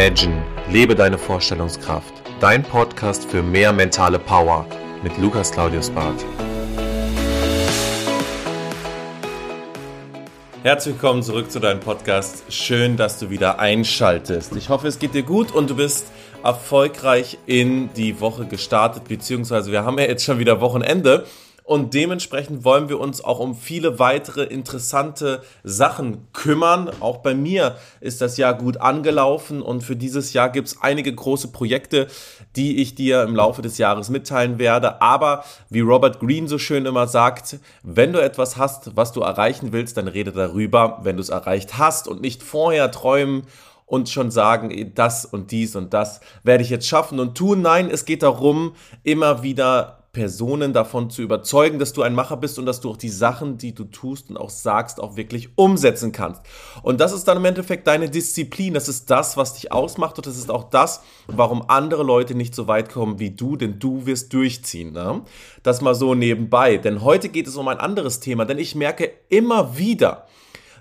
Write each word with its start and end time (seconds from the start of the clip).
Imagine, 0.00 0.42
lebe 0.70 0.94
deine 0.94 1.18
Vorstellungskraft. 1.18 2.14
Dein 2.40 2.62
Podcast 2.62 3.30
für 3.30 3.42
mehr 3.42 3.70
mentale 3.70 4.18
Power 4.18 4.64
mit 5.02 5.18
Lukas 5.18 5.52
Claudius 5.52 5.90
Barth. 5.90 6.24
Herzlich 10.62 10.94
willkommen 10.94 11.22
zurück 11.22 11.50
zu 11.50 11.60
deinem 11.60 11.80
Podcast. 11.80 12.44
Schön, 12.48 12.96
dass 12.96 13.18
du 13.18 13.28
wieder 13.28 13.58
einschaltest. 13.58 14.56
Ich 14.56 14.70
hoffe, 14.70 14.88
es 14.88 14.98
geht 14.98 15.12
dir 15.12 15.22
gut 15.22 15.52
und 15.52 15.68
du 15.68 15.76
bist 15.76 16.06
erfolgreich 16.42 17.36
in 17.44 17.92
die 17.92 18.22
Woche 18.22 18.46
gestartet, 18.46 19.04
beziehungsweise 19.06 19.70
wir 19.70 19.84
haben 19.84 19.98
ja 19.98 20.06
jetzt 20.06 20.24
schon 20.24 20.38
wieder 20.38 20.62
Wochenende. 20.62 21.26
Und 21.70 21.94
dementsprechend 21.94 22.64
wollen 22.64 22.88
wir 22.88 22.98
uns 22.98 23.22
auch 23.22 23.38
um 23.38 23.54
viele 23.54 24.00
weitere 24.00 24.42
interessante 24.42 25.40
Sachen 25.62 26.26
kümmern. 26.32 26.90
Auch 26.98 27.18
bei 27.18 27.32
mir 27.32 27.76
ist 28.00 28.20
das 28.20 28.38
Jahr 28.38 28.54
gut 28.54 28.78
angelaufen 28.78 29.62
und 29.62 29.84
für 29.84 29.94
dieses 29.94 30.32
Jahr 30.32 30.50
gibt 30.50 30.66
es 30.66 30.82
einige 30.82 31.14
große 31.14 31.52
Projekte, 31.52 32.08
die 32.56 32.82
ich 32.82 32.96
dir 32.96 33.22
im 33.22 33.36
Laufe 33.36 33.62
des 33.62 33.78
Jahres 33.78 34.10
mitteilen 34.10 34.58
werde. 34.58 35.00
Aber 35.00 35.44
wie 35.68 35.78
Robert 35.78 36.18
Greene 36.18 36.48
so 36.48 36.58
schön 36.58 36.86
immer 36.86 37.06
sagt, 37.06 37.60
wenn 37.84 38.12
du 38.12 38.20
etwas 38.20 38.56
hast, 38.56 38.96
was 38.96 39.12
du 39.12 39.20
erreichen 39.20 39.70
willst, 39.70 39.96
dann 39.96 40.08
rede 40.08 40.32
darüber, 40.32 40.98
wenn 41.04 41.18
du 41.18 41.22
es 41.22 41.28
erreicht 41.28 41.78
hast 41.78 42.08
und 42.08 42.20
nicht 42.20 42.42
vorher 42.42 42.90
träumen 42.90 43.44
und 43.86 44.08
schon 44.08 44.32
sagen, 44.32 44.92
das 44.96 45.24
und 45.24 45.52
dies 45.52 45.76
und 45.76 45.94
das 45.94 46.20
werde 46.42 46.64
ich 46.64 46.70
jetzt 46.70 46.88
schaffen 46.88 47.20
und 47.20 47.38
tun. 47.38 47.62
Nein, 47.62 47.90
es 47.92 48.06
geht 48.06 48.24
darum, 48.24 48.74
immer 49.04 49.44
wieder 49.44 49.99
Personen 50.12 50.72
davon 50.72 51.08
zu 51.08 51.22
überzeugen, 51.22 51.78
dass 51.78 51.92
du 51.92 52.02
ein 52.02 52.14
Macher 52.14 52.36
bist 52.36 52.58
und 52.58 52.66
dass 52.66 52.80
du 52.80 52.90
auch 52.90 52.96
die 52.96 53.08
Sachen, 53.08 53.58
die 53.58 53.74
du 53.74 53.84
tust 53.84 54.28
und 54.28 54.36
auch 54.36 54.50
sagst, 54.50 55.00
auch 55.00 55.14
wirklich 55.14 55.50
umsetzen 55.54 56.10
kannst. 56.10 56.42
Und 56.82 57.00
das 57.00 57.12
ist 57.12 57.28
dann 57.28 57.36
im 57.36 57.44
Endeffekt 57.44 57.86
deine 57.86 58.10
Disziplin. 58.10 58.74
Das 58.74 58.88
ist 58.88 59.08
das, 59.08 59.36
was 59.36 59.54
dich 59.54 59.70
ausmacht 59.70 60.16
und 60.16 60.26
das 60.26 60.36
ist 60.36 60.50
auch 60.50 60.64
das, 60.64 61.02
warum 61.28 61.62
andere 61.68 62.02
Leute 62.02 62.34
nicht 62.34 62.56
so 62.56 62.66
weit 62.66 62.90
kommen 62.90 63.20
wie 63.20 63.30
du, 63.30 63.56
denn 63.56 63.78
du 63.78 64.04
wirst 64.04 64.32
durchziehen. 64.32 64.92
Ne? 64.92 65.22
Das 65.62 65.80
mal 65.80 65.94
so 65.94 66.16
nebenbei. 66.16 66.76
Denn 66.76 67.02
heute 67.02 67.28
geht 67.28 67.46
es 67.46 67.56
um 67.56 67.68
ein 67.68 67.78
anderes 67.78 68.18
Thema, 68.18 68.44
denn 68.44 68.58
ich 68.58 68.74
merke 68.74 69.12
immer 69.28 69.78
wieder, 69.78 70.26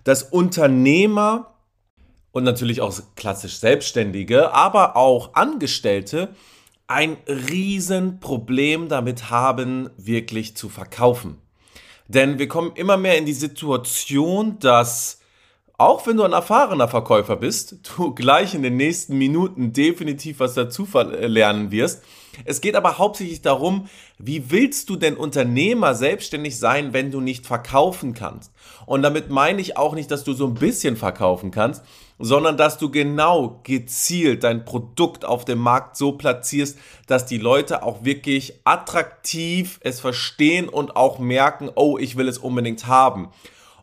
dass 0.05 0.23
Unternehmer 0.23 1.53
und 2.31 2.43
natürlich 2.43 2.81
auch 2.81 2.95
klassisch 3.16 3.58
Selbstständige, 3.58 4.53
aber 4.53 4.95
auch 4.95 5.36
Angestellte 5.36 6.30
ein 6.89 7.17
Riesenproblem 7.27 8.89
damit 8.89 9.29
haben, 9.29 9.91
wirklich 9.95 10.57
zu 10.57 10.69
verkaufen. 10.69 11.37
Denn 12.07 12.39
wir 12.39 12.47
kommen 12.47 12.71
immer 12.73 12.97
mehr 12.97 13.19
in 13.19 13.27
die 13.27 13.33
Situation, 13.33 14.57
dass 14.57 15.19
auch 15.77 16.05
wenn 16.07 16.17
du 16.17 16.23
ein 16.23 16.33
erfahrener 16.33 16.87
Verkäufer 16.87 17.35
bist, 17.35 17.77
du 17.95 18.13
gleich 18.15 18.55
in 18.55 18.63
den 18.63 18.75
nächsten 18.75 19.19
Minuten 19.19 19.71
definitiv 19.71 20.39
was 20.39 20.55
dazu 20.55 20.87
lernen 20.95 21.69
wirst. 21.69 22.03
Es 22.43 22.59
geht 22.59 22.75
aber 22.75 22.97
hauptsächlich 22.97 23.43
darum, 23.43 23.87
wie 24.17 24.49
willst 24.49 24.89
du 24.89 24.95
denn 24.95 25.15
Unternehmer 25.15 25.93
selbstständig 25.93 26.57
sein, 26.57 26.91
wenn 26.93 27.11
du 27.11 27.21
nicht 27.21 27.45
verkaufen 27.45 28.15
kannst? 28.15 28.51
Und 28.87 29.03
damit 29.03 29.29
meine 29.29 29.61
ich 29.61 29.77
auch 29.77 29.93
nicht, 29.93 30.09
dass 30.09 30.23
du 30.23 30.33
so 30.33 30.47
ein 30.47 30.55
bisschen 30.55 30.97
verkaufen 30.97 31.51
kannst, 31.51 31.83
sondern 32.19 32.57
dass 32.57 32.77
du 32.77 32.91
genau 32.91 33.61
gezielt 33.63 34.43
dein 34.43 34.65
Produkt 34.65 35.23
auf 35.23 35.45
dem 35.45 35.59
Markt 35.59 35.95
so 35.95 36.11
platzierst, 36.11 36.77
dass 37.07 37.25
die 37.25 37.37
Leute 37.37 37.81
auch 37.81 38.03
wirklich 38.03 38.59
attraktiv 38.65 39.79
es 39.81 40.01
verstehen 40.01 40.67
und 40.67 40.95
auch 40.97 41.17
merken, 41.17 41.71
oh, 41.73 41.97
ich 41.97 42.17
will 42.17 42.27
es 42.27 42.37
unbedingt 42.37 42.87
haben. 42.87 43.29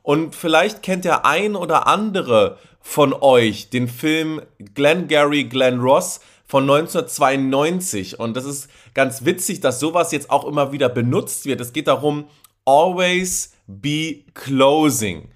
Und 0.02 0.36
vielleicht 0.36 0.82
kennt 0.82 1.04
der 1.04 1.24
ein 1.24 1.56
oder 1.56 1.86
andere 1.86 2.58
von 2.80 3.12
euch 3.12 3.70
den 3.70 3.88
Film 3.88 4.40
Glenn 4.74 5.08
Gary, 5.08 5.44
Glenn 5.44 5.80
Ross 5.80 6.20
von 6.46 6.62
1992. 6.62 8.20
Und 8.20 8.36
das 8.36 8.44
ist 8.44 8.68
ganz 8.94 9.24
witzig, 9.24 9.60
dass 9.60 9.80
sowas 9.80 10.12
jetzt 10.12 10.30
auch 10.30 10.44
immer 10.44 10.70
wieder 10.70 10.88
benutzt 10.88 11.46
wird. 11.46 11.60
Es 11.60 11.72
geht 11.72 11.88
darum, 11.88 12.26
always 12.64 13.54
be 13.66 14.24
closing. 14.34 15.30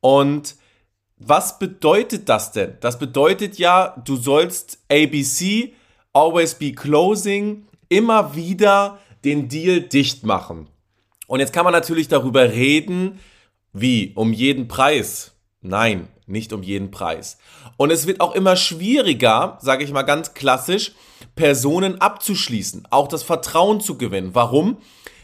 Und 0.00 0.56
was 1.16 1.58
bedeutet 1.58 2.28
das 2.28 2.52
denn? 2.52 2.76
Das 2.80 2.98
bedeutet 2.98 3.58
ja, 3.58 3.94
du 4.04 4.16
sollst 4.16 4.78
ABC, 4.90 5.72
always 6.12 6.54
be 6.54 6.72
closing, 6.72 7.66
immer 7.88 8.34
wieder 8.34 8.98
den 9.24 9.48
Deal 9.48 9.80
dicht 9.80 10.24
machen. 10.24 10.68
Und 11.26 11.40
jetzt 11.40 11.52
kann 11.52 11.64
man 11.64 11.72
natürlich 11.72 12.08
darüber 12.08 12.50
reden, 12.50 13.20
wie, 13.72 14.12
um 14.14 14.32
jeden 14.32 14.68
Preis? 14.68 15.32
Nein, 15.60 16.08
nicht 16.26 16.52
um 16.52 16.62
jeden 16.62 16.90
Preis. 16.90 17.38
Und 17.76 17.90
es 17.90 18.06
wird 18.06 18.20
auch 18.20 18.34
immer 18.34 18.56
schwieriger, 18.56 19.58
sage 19.60 19.84
ich 19.84 19.92
mal 19.92 20.02
ganz 20.02 20.34
klassisch, 20.34 20.92
Personen 21.34 22.00
abzuschließen, 22.00 22.86
auch 22.90 23.08
das 23.08 23.22
Vertrauen 23.22 23.80
zu 23.80 23.98
gewinnen. 23.98 24.30
Warum? 24.34 24.78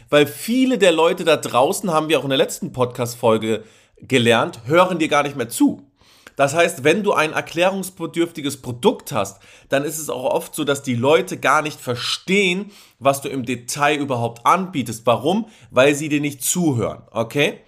Weil 0.09 0.27
viele 0.27 0.77
der 0.77 0.91
Leute 0.91 1.23
da 1.23 1.37
draußen, 1.37 1.91
haben 1.91 2.09
wir 2.09 2.19
auch 2.19 2.23
in 2.23 2.29
der 2.29 2.37
letzten 2.37 2.73
Podcast-Folge 2.73 3.63
gelernt, 4.01 4.61
hören 4.65 4.99
dir 4.99 5.07
gar 5.07 5.23
nicht 5.23 5.35
mehr 5.35 5.49
zu. 5.49 5.85
Das 6.35 6.55
heißt, 6.55 6.83
wenn 6.83 7.03
du 7.03 7.13
ein 7.13 7.33
erklärungsbedürftiges 7.33 8.61
Produkt 8.61 9.11
hast, 9.11 9.41
dann 9.69 9.83
ist 9.83 9.99
es 9.99 10.09
auch 10.09 10.23
oft 10.23 10.55
so, 10.55 10.63
dass 10.63 10.81
die 10.81 10.95
Leute 10.95 11.37
gar 11.37 11.61
nicht 11.61 11.79
verstehen, 11.79 12.71
was 12.99 13.21
du 13.21 13.29
im 13.29 13.45
Detail 13.45 13.97
überhaupt 13.97 14.45
anbietest. 14.45 15.05
Warum? 15.05 15.47
Weil 15.69 15.93
sie 15.93 16.09
dir 16.09 16.21
nicht 16.21 16.43
zuhören, 16.43 17.03
okay? 17.11 17.59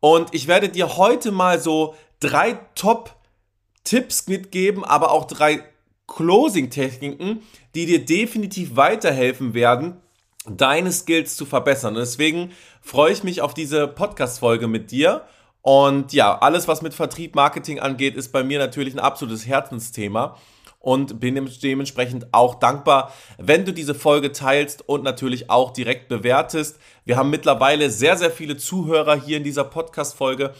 Und 0.00 0.34
ich 0.34 0.48
werde 0.48 0.68
dir 0.68 0.96
heute 0.96 1.30
mal 1.30 1.60
so 1.60 1.94
drei 2.20 2.58
Top-Tipps 2.74 4.26
mitgeben, 4.28 4.84
aber 4.84 5.10
auch 5.12 5.26
drei 5.26 5.62
Closing-Techniken, 6.06 7.42
die 7.74 7.86
dir 7.86 8.04
definitiv 8.04 8.76
weiterhelfen 8.76 9.54
werden, 9.54 10.00
deine 10.48 10.92
Skills 10.92 11.36
zu 11.36 11.44
verbessern. 11.44 11.94
Und 11.94 12.00
deswegen 12.00 12.52
freue 12.80 13.12
ich 13.12 13.24
mich 13.24 13.40
auf 13.40 13.54
diese 13.54 13.88
Podcast-Folge 13.88 14.68
mit 14.68 14.90
dir 14.90 15.26
und 15.66 16.12
ja, 16.12 16.38
alles, 16.38 16.68
was 16.68 16.80
mit 16.80 16.94
Vertrieb, 16.94 17.34
Marketing 17.34 17.80
angeht, 17.80 18.14
ist 18.14 18.30
bei 18.30 18.44
mir 18.44 18.60
natürlich 18.60 18.94
ein 18.94 19.00
absolutes 19.00 19.48
Herzensthema 19.48 20.36
und 20.78 21.18
bin 21.18 21.34
dementsprechend 21.60 22.28
auch 22.30 22.54
dankbar, 22.54 23.12
wenn 23.36 23.64
du 23.64 23.72
diese 23.72 23.96
Folge 23.96 24.30
teilst 24.30 24.88
und 24.88 25.02
natürlich 25.02 25.50
auch 25.50 25.72
direkt 25.72 26.06
bewertest. 26.06 26.78
Wir 27.04 27.16
haben 27.16 27.30
mittlerweile 27.30 27.90
sehr, 27.90 28.16
sehr 28.16 28.30
viele 28.30 28.56
Zuhörer 28.56 29.20
hier 29.20 29.38
in 29.38 29.42
dieser 29.42 29.64
Podcast-Folge 29.64 30.54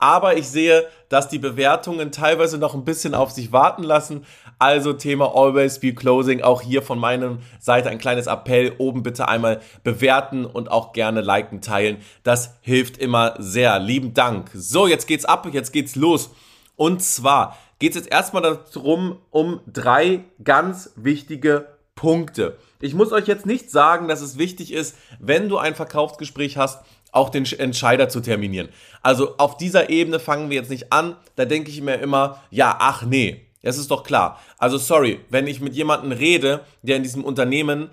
aber 0.00 0.36
ich 0.36 0.48
sehe, 0.48 0.86
dass 1.08 1.28
die 1.28 1.38
Bewertungen 1.38 2.10
teilweise 2.10 2.58
noch 2.58 2.74
ein 2.74 2.84
bisschen 2.84 3.14
auf 3.14 3.30
sich 3.30 3.52
warten 3.52 3.82
lassen. 3.82 4.24
Also 4.58 4.92
Thema 4.92 5.34
Always 5.34 5.78
Be 5.78 5.94
Closing, 5.94 6.42
auch 6.42 6.62
hier 6.62 6.82
von 6.82 6.98
meiner 6.98 7.38
Seite 7.58 7.90
ein 7.90 7.98
kleines 7.98 8.26
Appell, 8.26 8.72
oben 8.78 9.02
bitte 9.02 9.28
einmal 9.28 9.60
bewerten 9.84 10.44
und 10.44 10.70
auch 10.70 10.92
gerne 10.92 11.20
liken, 11.20 11.60
teilen. 11.60 11.98
Das 12.22 12.54
hilft 12.62 12.98
immer 12.98 13.34
sehr. 13.38 13.78
Lieben 13.78 14.14
Dank. 14.14 14.50
So, 14.54 14.86
jetzt 14.86 15.06
geht's 15.06 15.24
ab, 15.24 15.46
jetzt 15.52 15.72
geht's 15.72 15.96
los. 15.96 16.30
Und 16.76 17.02
zwar 17.02 17.56
geht 17.78 17.90
es 17.90 17.96
jetzt 17.96 18.12
erstmal 18.12 18.42
darum, 18.42 19.18
um 19.30 19.60
drei 19.66 20.24
ganz 20.42 20.92
wichtige 20.96 21.66
Punkte. 21.94 22.56
Ich 22.80 22.94
muss 22.94 23.12
euch 23.12 23.26
jetzt 23.26 23.44
nicht 23.44 23.70
sagen, 23.70 24.08
dass 24.08 24.22
es 24.22 24.38
wichtig 24.38 24.72
ist, 24.72 24.96
wenn 25.18 25.50
du 25.50 25.58
ein 25.58 25.74
Verkaufsgespräch 25.74 26.56
hast, 26.56 26.82
auch 27.12 27.30
den 27.30 27.44
Entscheider 27.44 28.08
zu 28.08 28.20
terminieren. 28.20 28.68
Also 29.02 29.36
auf 29.38 29.56
dieser 29.56 29.90
Ebene 29.90 30.18
fangen 30.20 30.50
wir 30.50 30.56
jetzt 30.56 30.70
nicht 30.70 30.92
an. 30.92 31.16
Da 31.36 31.44
denke 31.44 31.70
ich 31.70 31.80
mir 31.80 31.96
immer, 31.96 32.42
ja, 32.50 32.76
ach 32.78 33.02
nee, 33.02 33.46
das 33.62 33.78
ist 33.78 33.90
doch 33.90 34.02
klar. 34.02 34.38
Also 34.58 34.78
sorry, 34.78 35.20
wenn 35.28 35.46
ich 35.46 35.60
mit 35.60 35.74
jemandem 35.74 36.12
rede, 36.12 36.64
der 36.82 36.96
in 36.96 37.02
diesem 37.02 37.24
Unternehmen 37.24 37.90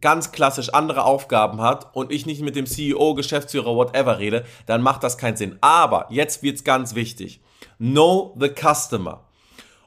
ganz 0.00 0.32
klassisch 0.32 0.70
andere 0.70 1.04
Aufgaben 1.04 1.60
hat 1.60 1.94
und 1.94 2.10
ich 2.10 2.26
nicht 2.26 2.42
mit 2.42 2.56
dem 2.56 2.66
CEO, 2.66 3.14
Geschäftsführer, 3.14 3.76
whatever 3.76 4.18
rede, 4.18 4.44
dann 4.66 4.82
macht 4.82 5.02
das 5.02 5.18
keinen 5.18 5.36
Sinn. 5.36 5.58
Aber 5.60 6.06
jetzt 6.10 6.42
wird's 6.42 6.64
ganz 6.64 6.94
wichtig. 6.94 7.40
Know 7.78 8.34
the 8.38 8.48
customer. 8.48 9.24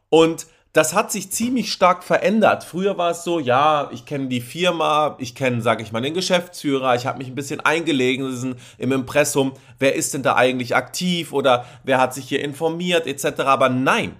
Und 0.09 0.47
das 0.73 0.95
hat 0.95 1.11
sich 1.11 1.31
ziemlich 1.31 1.71
stark 1.71 2.03
verändert. 2.03 2.63
Früher 2.63 2.97
war 2.97 3.11
es 3.11 3.23
so, 3.23 3.39
ja, 3.39 3.89
ich 3.93 4.05
kenne 4.05 4.27
die 4.27 4.41
Firma, 4.41 5.15
ich 5.19 5.35
kenne, 5.35 5.61
sage 5.61 5.83
ich 5.83 5.91
mal, 5.91 6.01
den 6.01 6.15
Geschäftsführer, 6.15 6.95
ich 6.95 7.05
habe 7.05 7.19
mich 7.19 7.27
ein 7.27 7.35
bisschen 7.35 7.59
eingelesen 7.59 8.55
im 8.79 8.91
Impressum, 8.91 9.53
wer 9.77 9.93
ist 9.93 10.15
denn 10.15 10.23
da 10.23 10.35
eigentlich 10.35 10.75
aktiv 10.75 11.31
oder 11.31 11.65
wer 11.83 12.01
hat 12.01 12.15
sich 12.15 12.27
hier 12.27 12.43
informiert 12.43 13.05
etc. 13.05 13.41
Aber 13.41 13.69
nein, 13.69 14.15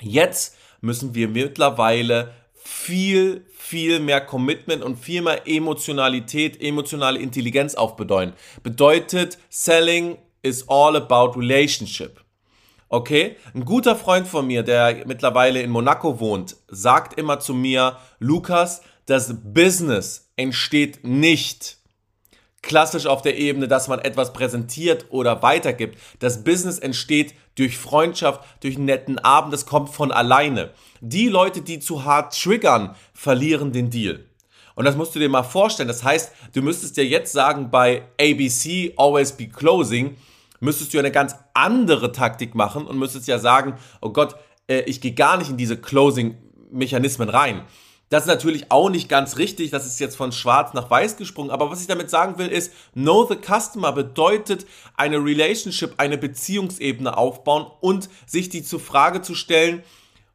jetzt 0.00 0.56
müssen 0.80 1.14
wir 1.14 1.28
mittlerweile 1.28 2.34
viel, 2.54 3.46
viel 3.56 4.00
mehr 4.00 4.20
Commitment 4.20 4.82
und 4.82 4.96
viel 4.96 5.22
mehr 5.22 5.46
Emotionalität, 5.46 6.60
emotionale 6.60 7.20
Intelligenz 7.20 7.76
aufbedeuten. 7.76 8.34
Bedeutet, 8.64 9.38
Selling 9.48 10.18
is 10.42 10.68
all 10.68 10.96
about 10.96 11.38
relationship. 11.38 12.20
Okay? 12.88 13.36
Ein 13.54 13.64
guter 13.64 13.96
Freund 13.96 14.26
von 14.26 14.46
mir, 14.46 14.62
der 14.62 15.06
mittlerweile 15.06 15.60
in 15.60 15.70
Monaco 15.70 16.20
wohnt, 16.20 16.56
sagt 16.68 17.18
immer 17.18 17.40
zu 17.40 17.54
mir, 17.54 17.98
Lukas, 18.18 18.82
das 19.06 19.34
Business 19.42 20.30
entsteht 20.36 21.04
nicht 21.04 21.78
klassisch 22.62 23.06
auf 23.06 23.22
der 23.22 23.38
Ebene, 23.38 23.68
dass 23.68 23.88
man 23.88 23.98
etwas 24.00 24.32
präsentiert 24.32 25.06
oder 25.10 25.42
weitergibt. 25.42 25.98
Das 26.18 26.44
Business 26.44 26.78
entsteht 26.78 27.34
durch 27.54 27.78
Freundschaft, 27.78 28.42
durch 28.60 28.76
einen 28.76 28.84
netten 28.84 29.18
Abend, 29.18 29.52
das 29.52 29.66
kommt 29.66 29.90
von 29.90 30.12
alleine. 30.12 30.70
Die 31.00 31.28
Leute, 31.28 31.62
die 31.62 31.78
zu 31.78 32.04
hart 32.04 32.38
triggern, 32.38 32.94
verlieren 33.14 33.72
den 33.72 33.90
Deal. 33.90 34.24
Und 34.74 34.84
das 34.84 34.96
musst 34.96 35.14
du 35.14 35.18
dir 35.18 35.28
mal 35.28 35.42
vorstellen. 35.42 35.88
Das 35.88 36.04
heißt, 36.04 36.32
du 36.52 36.62
müsstest 36.62 36.96
dir 36.96 37.06
jetzt 37.06 37.32
sagen, 37.32 37.70
bei 37.70 38.02
ABC, 38.20 38.92
always 38.96 39.32
be 39.32 39.48
closing, 39.48 40.16
müsstest 40.60 40.94
du 40.94 40.98
eine 40.98 41.12
ganz 41.12 41.36
andere 41.54 42.12
Taktik 42.12 42.54
machen 42.54 42.86
und 42.86 42.98
müsstest 42.98 43.28
ja 43.28 43.38
sagen, 43.38 43.74
oh 44.00 44.10
Gott, 44.10 44.36
äh, 44.68 44.80
ich 44.80 45.00
gehe 45.00 45.14
gar 45.14 45.36
nicht 45.36 45.50
in 45.50 45.56
diese 45.56 45.76
Closing-Mechanismen 45.76 47.28
rein. 47.28 47.62
Das 48.10 48.22
ist 48.22 48.28
natürlich 48.28 48.70
auch 48.70 48.88
nicht 48.88 49.08
ganz 49.10 49.36
richtig, 49.36 49.70
das 49.70 49.84
ist 49.84 50.00
jetzt 50.00 50.16
von 50.16 50.32
schwarz 50.32 50.72
nach 50.72 50.90
weiß 50.90 51.18
gesprungen, 51.18 51.50
aber 51.50 51.70
was 51.70 51.82
ich 51.82 51.88
damit 51.88 52.08
sagen 52.08 52.38
will 52.38 52.48
ist, 52.48 52.72
Know 52.94 53.26
the 53.28 53.36
Customer 53.36 53.92
bedeutet 53.92 54.64
eine 54.96 55.18
Relationship, 55.18 55.94
eine 55.98 56.16
Beziehungsebene 56.16 57.16
aufbauen 57.18 57.66
und 57.80 58.08
sich 58.24 58.48
die 58.48 58.62
zur 58.62 58.80
Frage 58.80 59.20
zu 59.20 59.34
stellen, 59.34 59.82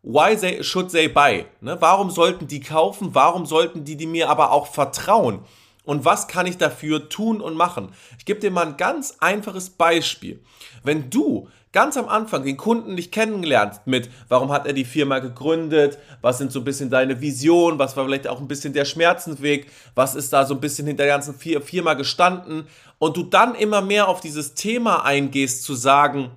why 0.03 0.35
they, 0.37 0.63
should 0.63 0.91
they 0.91 1.07
buy? 1.07 1.45
Ne? 1.61 1.77
Warum 1.79 2.11
sollten 2.11 2.47
die 2.47 2.59
kaufen? 2.59 3.15
Warum 3.15 3.47
sollten 3.47 3.85
die, 3.85 3.97
die 3.97 4.07
mir 4.07 4.29
aber 4.29 4.51
auch 4.51 4.67
vertrauen? 4.67 5.39
Und 5.83 6.05
was 6.05 6.27
kann 6.27 6.45
ich 6.45 6.57
dafür 6.57 7.09
tun 7.09 7.41
und 7.41 7.55
machen? 7.55 7.89
Ich 8.17 8.25
gebe 8.25 8.39
dir 8.39 8.51
mal 8.51 8.65
ein 8.65 8.77
ganz 8.77 9.17
einfaches 9.19 9.69
Beispiel. 9.69 10.41
Wenn 10.83 11.09
du 11.09 11.49
ganz 11.73 11.97
am 11.97 12.07
Anfang 12.07 12.45
den 12.45 12.55
Kunden 12.55 12.93
nicht 12.93 13.11
kennengelernt 13.11 13.81
mit, 13.85 14.09
warum 14.29 14.51
hat 14.51 14.65
er 14.65 14.73
die 14.73 14.85
Firma 14.85 15.19
gegründet, 15.19 15.97
was 16.21 16.37
sind 16.37 16.51
so 16.51 16.59
ein 16.59 16.65
bisschen 16.65 16.89
deine 16.89 17.19
Visionen, 17.19 17.79
was 17.79 17.97
war 17.97 18.05
vielleicht 18.05 18.27
auch 18.27 18.39
ein 18.39 18.47
bisschen 18.47 18.73
der 18.73 18.85
Schmerzensweg, 18.85 19.67
was 19.95 20.15
ist 20.15 20.31
da 20.31 20.45
so 20.45 20.53
ein 20.53 20.61
bisschen 20.61 20.87
hinter 20.87 21.03
der 21.03 21.13
ganzen 21.13 21.35
Firma 21.35 21.95
gestanden? 21.95 22.67
Und 22.99 23.17
du 23.17 23.23
dann 23.23 23.55
immer 23.55 23.81
mehr 23.81 24.07
auf 24.07 24.21
dieses 24.21 24.53
Thema 24.53 25.03
eingehst 25.03 25.63
zu 25.63 25.73
sagen, 25.73 26.31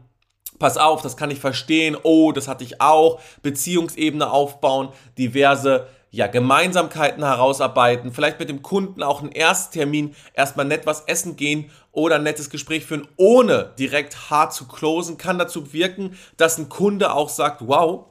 pass 0.59 0.79
auf, 0.79 1.03
das 1.03 1.17
kann 1.17 1.31
ich 1.31 1.39
verstehen, 1.39 1.97
oh, 2.03 2.33
das 2.33 2.49
hatte 2.49 2.65
ich 2.65 2.81
auch, 2.81 3.21
Beziehungsebene 3.43 4.31
aufbauen, 4.31 4.89
diverse 5.19 5.87
ja, 6.11 6.27
Gemeinsamkeiten 6.29 7.25
herausarbeiten, 7.25 8.13
vielleicht 8.13 8.39
mit 8.39 8.49
dem 8.49 8.63
Kunden 8.63 9.03
auch 9.03 9.21
einen 9.21 9.33
Ersttermin 9.33 10.15
erstmal 10.35 10.67
nett 10.67 10.87
was 10.87 11.03
essen 11.03 11.37
gehen 11.37 11.71
oder 11.93 12.17
ein 12.17 12.23
nettes 12.23 12.49
Gespräch 12.49 12.87
führen, 12.87 13.09
ohne 13.17 13.75
direkt 13.79 14.31
hart 14.31 14.55
zu 14.55 14.67
closen, 14.67 15.19
kann 15.19 15.39
dazu 15.39 15.73
wirken, 15.73 16.17
dass 16.37 16.59
ein 16.59 16.69
Kunde 16.69 17.13
auch 17.13 17.29
sagt, 17.29 17.67
wow, 17.67 18.07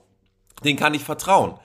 den 0.63 0.75
kann 0.75 0.93
ich 0.93 1.03
vertrauen. 1.03 1.59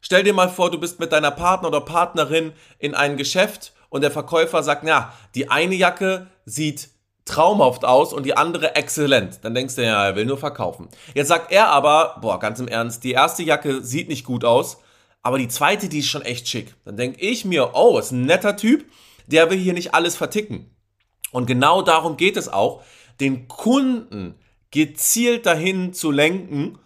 Stell 0.00 0.22
dir 0.22 0.34
mal 0.34 0.48
vor, 0.48 0.70
du 0.70 0.78
bist 0.78 1.00
mit 1.00 1.12
deiner 1.12 1.30
Partner 1.30 1.68
oder 1.68 1.80
Partnerin 1.80 2.52
in 2.78 2.94
ein 2.94 3.16
Geschäft 3.16 3.72
und 3.88 4.02
der 4.02 4.10
Verkäufer 4.10 4.62
sagt, 4.62 4.86
ja, 4.86 5.12
die 5.34 5.50
eine 5.50 5.74
Jacke 5.74 6.26
sieht 6.44 6.90
traumhaft 7.24 7.84
aus 7.84 8.12
und 8.12 8.24
die 8.24 8.36
andere 8.36 8.76
exzellent. 8.76 9.40
Dann 9.42 9.54
denkst 9.54 9.74
du, 9.74 9.84
ja, 9.84 10.06
er 10.06 10.16
will 10.16 10.26
nur 10.26 10.38
verkaufen. 10.38 10.88
Jetzt 11.14 11.28
sagt 11.28 11.50
er 11.50 11.68
aber, 11.68 12.18
boah, 12.20 12.38
ganz 12.38 12.60
im 12.60 12.68
Ernst, 12.68 13.02
die 13.02 13.12
erste 13.12 13.42
Jacke 13.42 13.82
sieht 13.82 14.08
nicht 14.08 14.24
gut 14.24 14.44
aus, 14.44 14.78
aber 15.26 15.38
die 15.38 15.48
zweite, 15.48 15.88
die 15.88 15.98
ist 15.98 16.06
schon 16.06 16.22
echt 16.22 16.46
schick. 16.46 16.76
Dann 16.84 16.96
denke 16.96 17.20
ich 17.20 17.44
mir, 17.44 17.72
oh, 17.74 17.98
ist 17.98 18.12
ein 18.12 18.26
netter 18.26 18.56
Typ, 18.56 18.84
der 19.26 19.50
will 19.50 19.58
hier 19.58 19.72
nicht 19.72 19.92
alles 19.92 20.14
verticken. 20.14 20.70
Und 21.32 21.46
genau 21.46 21.82
darum 21.82 22.16
geht 22.16 22.36
es 22.36 22.48
auch, 22.48 22.84
den 23.18 23.48
Kunden 23.48 24.36
gezielt 24.70 25.44
dahin 25.44 25.92
zu 25.92 26.12
lenken, 26.12 26.78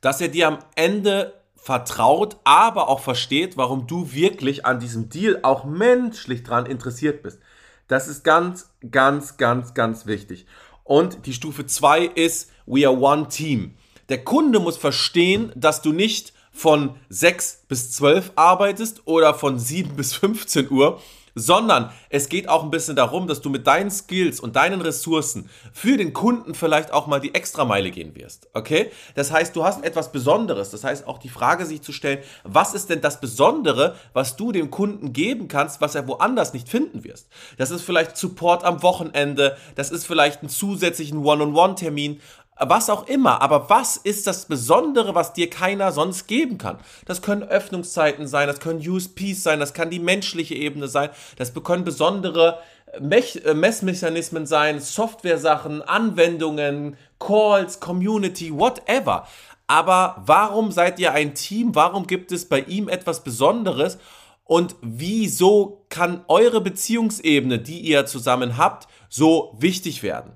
dass 0.00 0.20
er 0.20 0.26
dir 0.26 0.48
am 0.48 0.58
Ende 0.74 1.40
vertraut, 1.54 2.38
aber 2.42 2.88
auch 2.88 2.98
versteht, 2.98 3.56
warum 3.56 3.86
du 3.86 4.12
wirklich 4.12 4.66
an 4.66 4.80
diesem 4.80 5.08
Deal 5.08 5.38
auch 5.44 5.64
menschlich 5.64 6.42
dran 6.42 6.66
interessiert 6.66 7.22
bist. 7.22 7.38
Das 7.86 8.08
ist 8.08 8.24
ganz, 8.24 8.72
ganz, 8.90 9.36
ganz, 9.36 9.74
ganz 9.74 10.06
wichtig. 10.06 10.46
Und 10.82 11.24
die 11.26 11.34
Stufe 11.34 11.66
2 11.66 12.02
ist, 12.02 12.50
we 12.66 12.84
are 12.84 12.98
one 12.98 13.28
team. 13.28 13.76
Der 14.08 14.24
Kunde 14.24 14.58
muss 14.58 14.76
verstehen, 14.76 15.52
dass 15.54 15.82
du 15.82 15.92
nicht 15.92 16.32
von 16.56 16.94
6 17.10 17.64
bis 17.68 17.92
12 17.92 18.32
arbeitest 18.34 19.02
oder 19.04 19.34
von 19.34 19.58
7 19.58 19.94
bis 19.94 20.14
15 20.14 20.70
Uhr, 20.70 21.00
sondern 21.38 21.90
es 22.08 22.30
geht 22.30 22.48
auch 22.48 22.64
ein 22.64 22.70
bisschen 22.70 22.96
darum, 22.96 23.26
dass 23.26 23.42
du 23.42 23.50
mit 23.50 23.66
deinen 23.66 23.90
Skills 23.90 24.40
und 24.40 24.56
deinen 24.56 24.80
Ressourcen 24.80 25.50
für 25.70 25.98
den 25.98 26.14
Kunden 26.14 26.54
vielleicht 26.54 26.94
auch 26.94 27.06
mal 27.06 27.20
die 27.20 27.34
Extrameile 27.34 27.90
gehen 27.90 28.16
wirst. 28.16 28.48
Okay? 28.54 28.90
Das 29.14 29.30
heißt, 29.30 29.54
du 29.54 29.62
hast 29.62 29.84
etwas 29.84 30.12
Besonderes. 30.12 30.70
Das 30.70 30.82
heißt, 30.82 31.06
auch 31.06 31.18
die 31.18 31.28
Frage 31.28 31.66
sich 31.66 31.82
zu 31.82 31.92
stellen, 31.92 32.20
was 32.42 32.72
ist 32.72 32.88
denn 32.88 33.02
das 33.02 33.20
Besondere, 33.20 33.96
was 34.14 34.36
du 34.36 34.50
dem 34.50 34.70
Kunden 34.70 35.12
geben 35.12 35.46
kannst, 35.46 35.82
was 35.82 35.94
er 35.94 36.08
woanders 36.08 36.54
nicht 36.54 36.70
finden 36.70 37.04
wirst? 37.04 37.28
Das 37.58 37.70
ist 37.70 37.82
vielleicht 37.82 38.16
Support 38.16 38.64
am 38.64 38.82
Wochenende, 38.82 39.58
das 39.74 39.90
ist 39.90 40.06
vielleicht 40.06 40.40
einen 40.40 40.48
zusätzlichen 40.48 41.18
One-on-One-Termin 41.18 42.18
was 42.58 42.88
auch 42.88 43.06
immer, 43.06 43.42
aber 43.42 43.68
was 43.68 43.96
ist 43.96 44.26
das 44.26 44.46
Besondere, 44.46 45.14
was 45.14 45.34
dir 45.34 45.50
keiner 45.50 45.92
sonst 45.92 46.26
geben 46.26 46.56
kann? 46.56 46.78
Das 47.04 47.20
können 47.20 47.42
Öffnungszeiten 47.42 48.26
sein, 48.26 48.48
das 48.48 48.60
können 48.60 48.86
USPs 48.86 49.42
sein, 49.42 49.60
das 49.60 49.74
kann 49.74 49.90
die 49.90 49.98
menschliche 49.98 50.54
Ebene 50.54 50.88
sein, 50.88 51.10
das 51.36 51.52
können 51.52 51.84
besondere 51.84 52.58
äh, 52.86 53.54
Messmechanismen 53.54 54.46
sein, 54.46 54.80
Software-Sachen, 54.80 55.82
Anwendungen, 55.82 56.96
Calls, 57.18 57.80
Community, 57.80 58.52
whatever. 58.52 59.26
Aber 59.66 60.22
warum 60.24 60.70
seid 60.70 60.98
ihr 60.98 61.12
ein 61.12 61.34
Team? 61.34 61.74
Warum 61.74 62.06
gibt 62.06 62.32
es 62.32 62.48
bei 62.48 62.60
ihm 62.60 62.88
etwas 62.88 63.22
Besonderes? 63.22 63.98
Und 64.44 64.76
wieso 64.80 65.84
kann 65.88 66.24
eure 66.28 66.60
Beziehungsebene, 66.60 67.58
die 67.58 67.80
ihr 67.80 68.06
zusammen 68.06 68.56
habt, 68.56 68.86
so 69.08 69.54
wichtig 69.58 70.04
werden? 70.04 70.32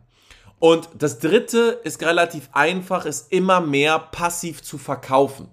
Und 0.60 0.90
das 0.98 1.18
dritte 1.18 1.80
ist 1.84 2.02
relativ 2.02 2.50
einfach, 2.52 3.06
ist 3.06 3.32
immer 3.32 3.60
mehr 3.60 3.98
passiv 3.98 4.62
zu 4.62 4.76
verkaufen. 4.76 5.48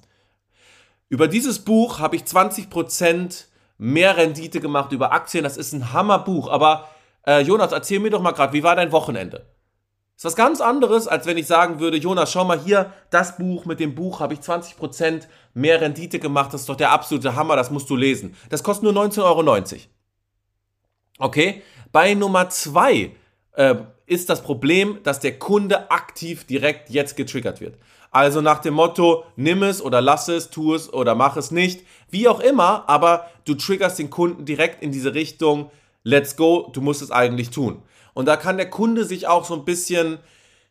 Über 1.08 1.30
dieses 1.30 1.60
Buch 1.60 2.00
habe 2.00 2.18
ich 2.18 2.24
20% 2.24 3.46
mehr 3.78 4.18
Rendite 4.18 4.60
gemacht 4.60 4.92
über 4.92 5.14
Aktien. 5.14 5.46
Das 5.46 5.56
ist 5.56 5.72
ein 5.72 5.94
Hammerbuch. 5.94 6.50
Aber 6.50 6.90
äh, 7.26 7.40
Jonas, 7.40 7.72
erzähl 7.72 8.00
mir 8.00 8.10
doch 8.10 8.22
mal 8.22 8.34
gerade, 8.34 8.52
wie 8.52 8.64
war 8.64 8.76
dein 8.76 8.92
Wochenende? 8.92 9.46
Ist 10.18 10.26
was 10.26 10.36
ganz 10.36 10.60
anderes, 10.60 11.08
als 11.08 11.26
wenn 11.26 11.38
ich 11.38 11.48
sagen 11.48 11.80
würde, 11.80 11.96
Jonas, 11.96 12.32
schau 12.32 12.44
mal 12.44 12.60
hier, 12.60 12.92
das 13.10 13.38
Buch, 13.38 13.64
mit 13.64 13.80
dem 13.80 13.96
Buch 13.96 14.20
habe 14.20 14.34
ich 14.34 14.42
20% 14.42 15.28
mehr 15.54 15.80
Rendite 15.80 16.20
gemacht. 16.20 16.54
Das 16.54 16.62
ist 16.62 16.70
doch 16.70 16.76
der 16.76 16.92
absolute 16.92 17.36
Hammer, 17.36 17.56
das 17.56 17.72
musst 17.72 17.90
du 17.90 17.96
lesen. 17.96 18.36
Das 18.50 18.62
kostet 18.62 18.84
nur 18.84 18.94
19,90 18.94 19.24
Euro. 19.24 19.60
Okay? 21.20 21.62
Bei 21.94 22.14
Nummer 22.14 22.50
2 22.50 23.16
äh, 23.54 23.76
ist 24.08 24.30
das 24.30 24.42
Problem, 24.42 25.00
dass 25.04 25.20
der 25.20 25.38
Kunde 25.38 25.92
aktiv 25.92 26.46
direkt 26.46 26.90
jetzt 26.90 27.16
getriggert 27.16 27.62
wird. 27.62 27.76
Also 28.10 28.42
nach 28.42 28.60
dem 28.60 28.74
Motto, 28.74 29.26
nimm 29.36 29.64
es 29.64 29.82
oder 29.82 30.02
lass 30.02 30.30
es, 30.30 30.50
tu 30.50 30.74
es 30.74 30.92
oder 30.92 31.14
mach 31.14 31.36
es 31.38 31.52
nicht, 31.52 31.86
wie 32.10 32.28
auch 32.28 32.40
immer, 32.40 32.88
aber 32.90 33.30
du 33.46 33.54
triggerst 33.54 34.00
den 34.00 34.10
Kunden 34.10 34.46
direkt 34.46 34.82
in 34.82 34.92
diese 34.92 35.14
Richtung, 35.14 35.70
let's 36.04 36.38
go, 36.38 36.72
du 36.74 36.82
musst 36.82 37.02
es 37.02 37.12
eigentlich 37.12 37.50
tun. 37.50 37.84
Und 38.14 38.26
da 38.26 38.38
kann 38.38 38.58
der 38.58 38.70
Kunde 38.70 39.04
sich 39.04 39.28
auch 39.28 39.46
so 39.46 39.54
ein 39.54 39.66
bisschen, 39.66 40.20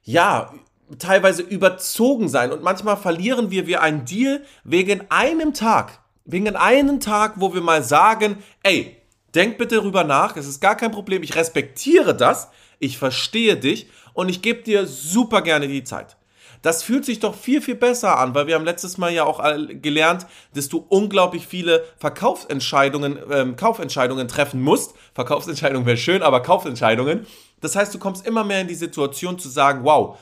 ja, 0.02 0.52
teilweise 0.98 1.42
überzogen 1.42 2.28
sein. 2.28 2.52
Und 2.52 2.62
manchmal 2.62 2.96
verlieren 2.96 3.50
wir 3.50 3.66
wie 3.66 3.76
einen 3.76 4.04
Deal 4.04 4.42
wegen 4.64 5.02
einem 5.10 5.52
Tag. 5.52 6.00
Wegen 6.24 6.56
einem 6.56 7.00
Tag, 7.00 7.34
wo 7.36 7.54
wir 7.54 7.60
mal 7.60 7.84
sagen, 7.84 8.42
ey, 8.62 8.96
denk 9.36 9.58
bitte 9.58 9.76
darüber 9.76 10.02
nach, 10.02 10.36
es 10.36 10.46
ist 10.46 10.60
gar 10.60 10.76
kein 10.76 10.90
Problem, 10.90 11.22
ich 11.22 11.36
respektiere 11.36 12.16
das, 12.16 12.48
ich 12.78 12.98
verstehe 12.98 13.56
dich 13.56 13.88
und 14.14 14.28
ich 14.28 14.42
gebe 14.42 14.62
dir 14.62 14.86
super 14.86 15.42
gerne 15.42 15.68
die 15.68 15.84
Zeit. 15.84 16.16
Das 16.62 16.82
fühlt 16.82 17.04
sich 17.04 17.20
doch 17.20 17.34
viel, 17.34 17.60
viel 17.60 17.74
besser 17.74 18.18
an, 18.18 18.34
weil 18.34 18.46
wir 18.46 18.54
haben 18.54 18.64
letztes 18.64 18.98
Mal 18.98 19.12
ja 19.12 19.24
auch 19.24 19.40
gelernt, 19.68 20.26
dass 20.54 20.68
du 20.68 20.84
unglaublich 20.88 21.46
viele 21.46 21.84
Verkaufsentscheidungen, 21.98 23.18
ähm, 23.30 23.56
Kaufentscheidungen 23.56 24.26
treffen 24.26 24.62
musst. 24.62 24.94
Verkaufsentscheidungen 25.14 25.86
wäre 25.86 25.96
schön, 25.96 26.22
aber 26.22 26.42
Kaufentscheidungen. 26.42 27.26
Das 27.60 27.76
heißt, 27.76 27.94
du 27.94 27.98
kommst 27.98 28.26
immer 28.26 28.42
mehr 28.42 28.62
in 28.62 28.68
die 28.68 28.74
Situation 28.74 29.38
zu 29.38 29.48
sagen, 29.48 29.84
wow, 29.84 30.18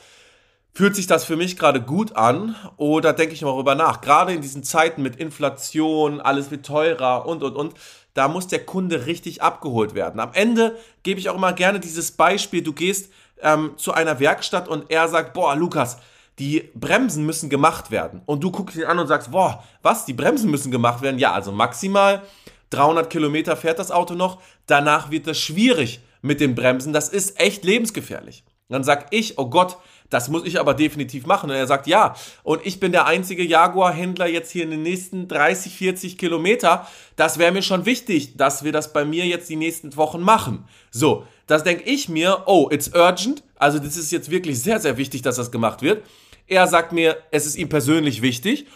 fühlt 0.75 0.97
sich 0.97 1.07
das 1.07 1.25
für 1.25 1.37
mich 1.37 1.57
gerade 1.57 1.81
gut 1.81 2.17
an 2.17 2.57
oder 2.77 3.13
denke 3.13 3.33
ich 3.33 3.43
mal 3.43 3.53
darüber 3.53 3.77
nach? 3.77 4.01
Gerade 4.01 4.35
in 4.35 4.43
diesen 4.43 4.65
Zeiten 4.65 5.03
mit 5.03 5.17
Inflation, 5.17 6.21
alles 6.21 6.51
wird 6.51 6.67
teurer 6.67 7.27
und, 7.27 7.43
und, 7.43 7.57
und 7.57 7.75
da 8.15 8.29
muss 8.29 8.47
der 8.47 8.65
Kunde 8.65 9.07
richtig 9.07 9.43
abgeholt 9.43 9.95
werden. 9.95 10.21
Am 10.21 10.33
Ende 10.33 10.77
gebe 11.03 11.21
ich 11.21 11.29
auch 11.29 11.35
immer 11.35 11.53
gerne 11.53 11.81
dieses 11.81 12.13
Beispiel, 12.13 12.63
du 12.63 12.73
gehst 12.73 13.13
ähm, 13.43 13.73
zu 13.77 13.93
einer 13.93 14.21
Werkstatt 14.21 14.69
und 14.69 14.91
er 14.91 15.09
sagt, 15.09 15.35
boah, 15.35 15.55
Lukas, 15.55 15.99
die 16.39 16.71
Bremsen 16.75 17.27
müssen 17.27 17.51
gemacht 17.51 17.91
werden. 17.91 18.23
Und 18.27 18.43
du 18.43 18.51
guckst 18.51 18.77
ihn 18.77 18.85
an 18.85 18.99
und 18.99 19.07
sagst, 19.07 19.31
boah, 19.31 19.63
was, 19.83 20.05
die 20.05 20.15
Bremsen 20.15 20.51
müssen 20.51 20.71
gemacht 20.71 21.03
werden? 21.03 21.19
Ja, 21.19 21.33
also 21.33 21.53
maximal 21.53 22.23
300 22.71 23.11
Kilometer 23.11 23.57
fährt 23.57 23.79
das 23.79 23.91
Auto 23.91 24.15
noch. 24.15 24.41
Danach 24.67 25.11
wird 25.11 25.27
das 25.27 25.39
schwierig 25.39 26.01
mit 26.23 26.41
den 26.41 26.55
Bremsen. 26.55 26.93
Das 26.93 27.09
ist 27.09 27.39
echt 27.39 27.65
lebensgefährlich. 27.65 28.45
Dann 28.69 28.83
sag 28.83 29.09
ich, 29.11 29.39
oh 29.39 29.49
Gott, 29.51 29.77
das 30.11 30.29
muss 30.29 30.45
ich 30.45 30.61
aber 30.61 30.75
definitiv 30.75 31.27
machen. 31.27 31.51
Und 31.51 31.57
er 31.57 31.67
sagt, 31.67 31.87
ja. 31.87 32.15
Und 32.43 32.65
ich 32.65 32.79
bin 32.79 32.93
der 32.93 33.07
einzige 33.07 33.43
Jaguar-Händler 33.43 34.27
jetzt 34.27 34.51
hier 34.51 34.65
in 34.65 34.71
den 34.71 34.83
nächsten 34.83 35.29
30, 35.29 35.75
40 35.77 36.19
Kilometer. 36.19 36.87
Das 37.17 37.39
wäre 37.39 37.53
mir 37.53 37.63
schon 37.63 37.87
wichtig, 37.87 38.37
dass 38.37 38.65
wir 38.65 38.73
das 38.73 38.93
bei 38.93 39.05
mir 39.05 39.27
jetzt 39.27 39.49
die 39.49 39.57
nächsten 39.57 39.97
Wochen 39.97 40.21
machen. 40.21 40.65
So, 40.91 41.25
Das 41.47 41.63
denke 41.63 41.85
ich 41.85 42.09
mir, 42.09 42.45
oh, 42.47 42.69
it's 42.71 42.93
urgent. 42.95 43.43
Also 43.57 43.79
das 43.79 43.97
ist 43.97 44.13
jetzt 44.13 44.31
wirklich 44.31 44.61
sehr, 44.61 44.81
sehr 44.81 44.97
wichtig, 44.97 45.23
dass 45.23 45.37
das 45.37 45.51
gemacht 45.51 45.83
wird. 45.83 46.05
Er 46.47 46.67
sagt 46.67 46.93
mir, 46.93 47.17
es 47.31 47.47
ist 47.47 47.57
ihm 47.57 47.69
persönlich 47.69 48.23
wichtig. 48.23 48.67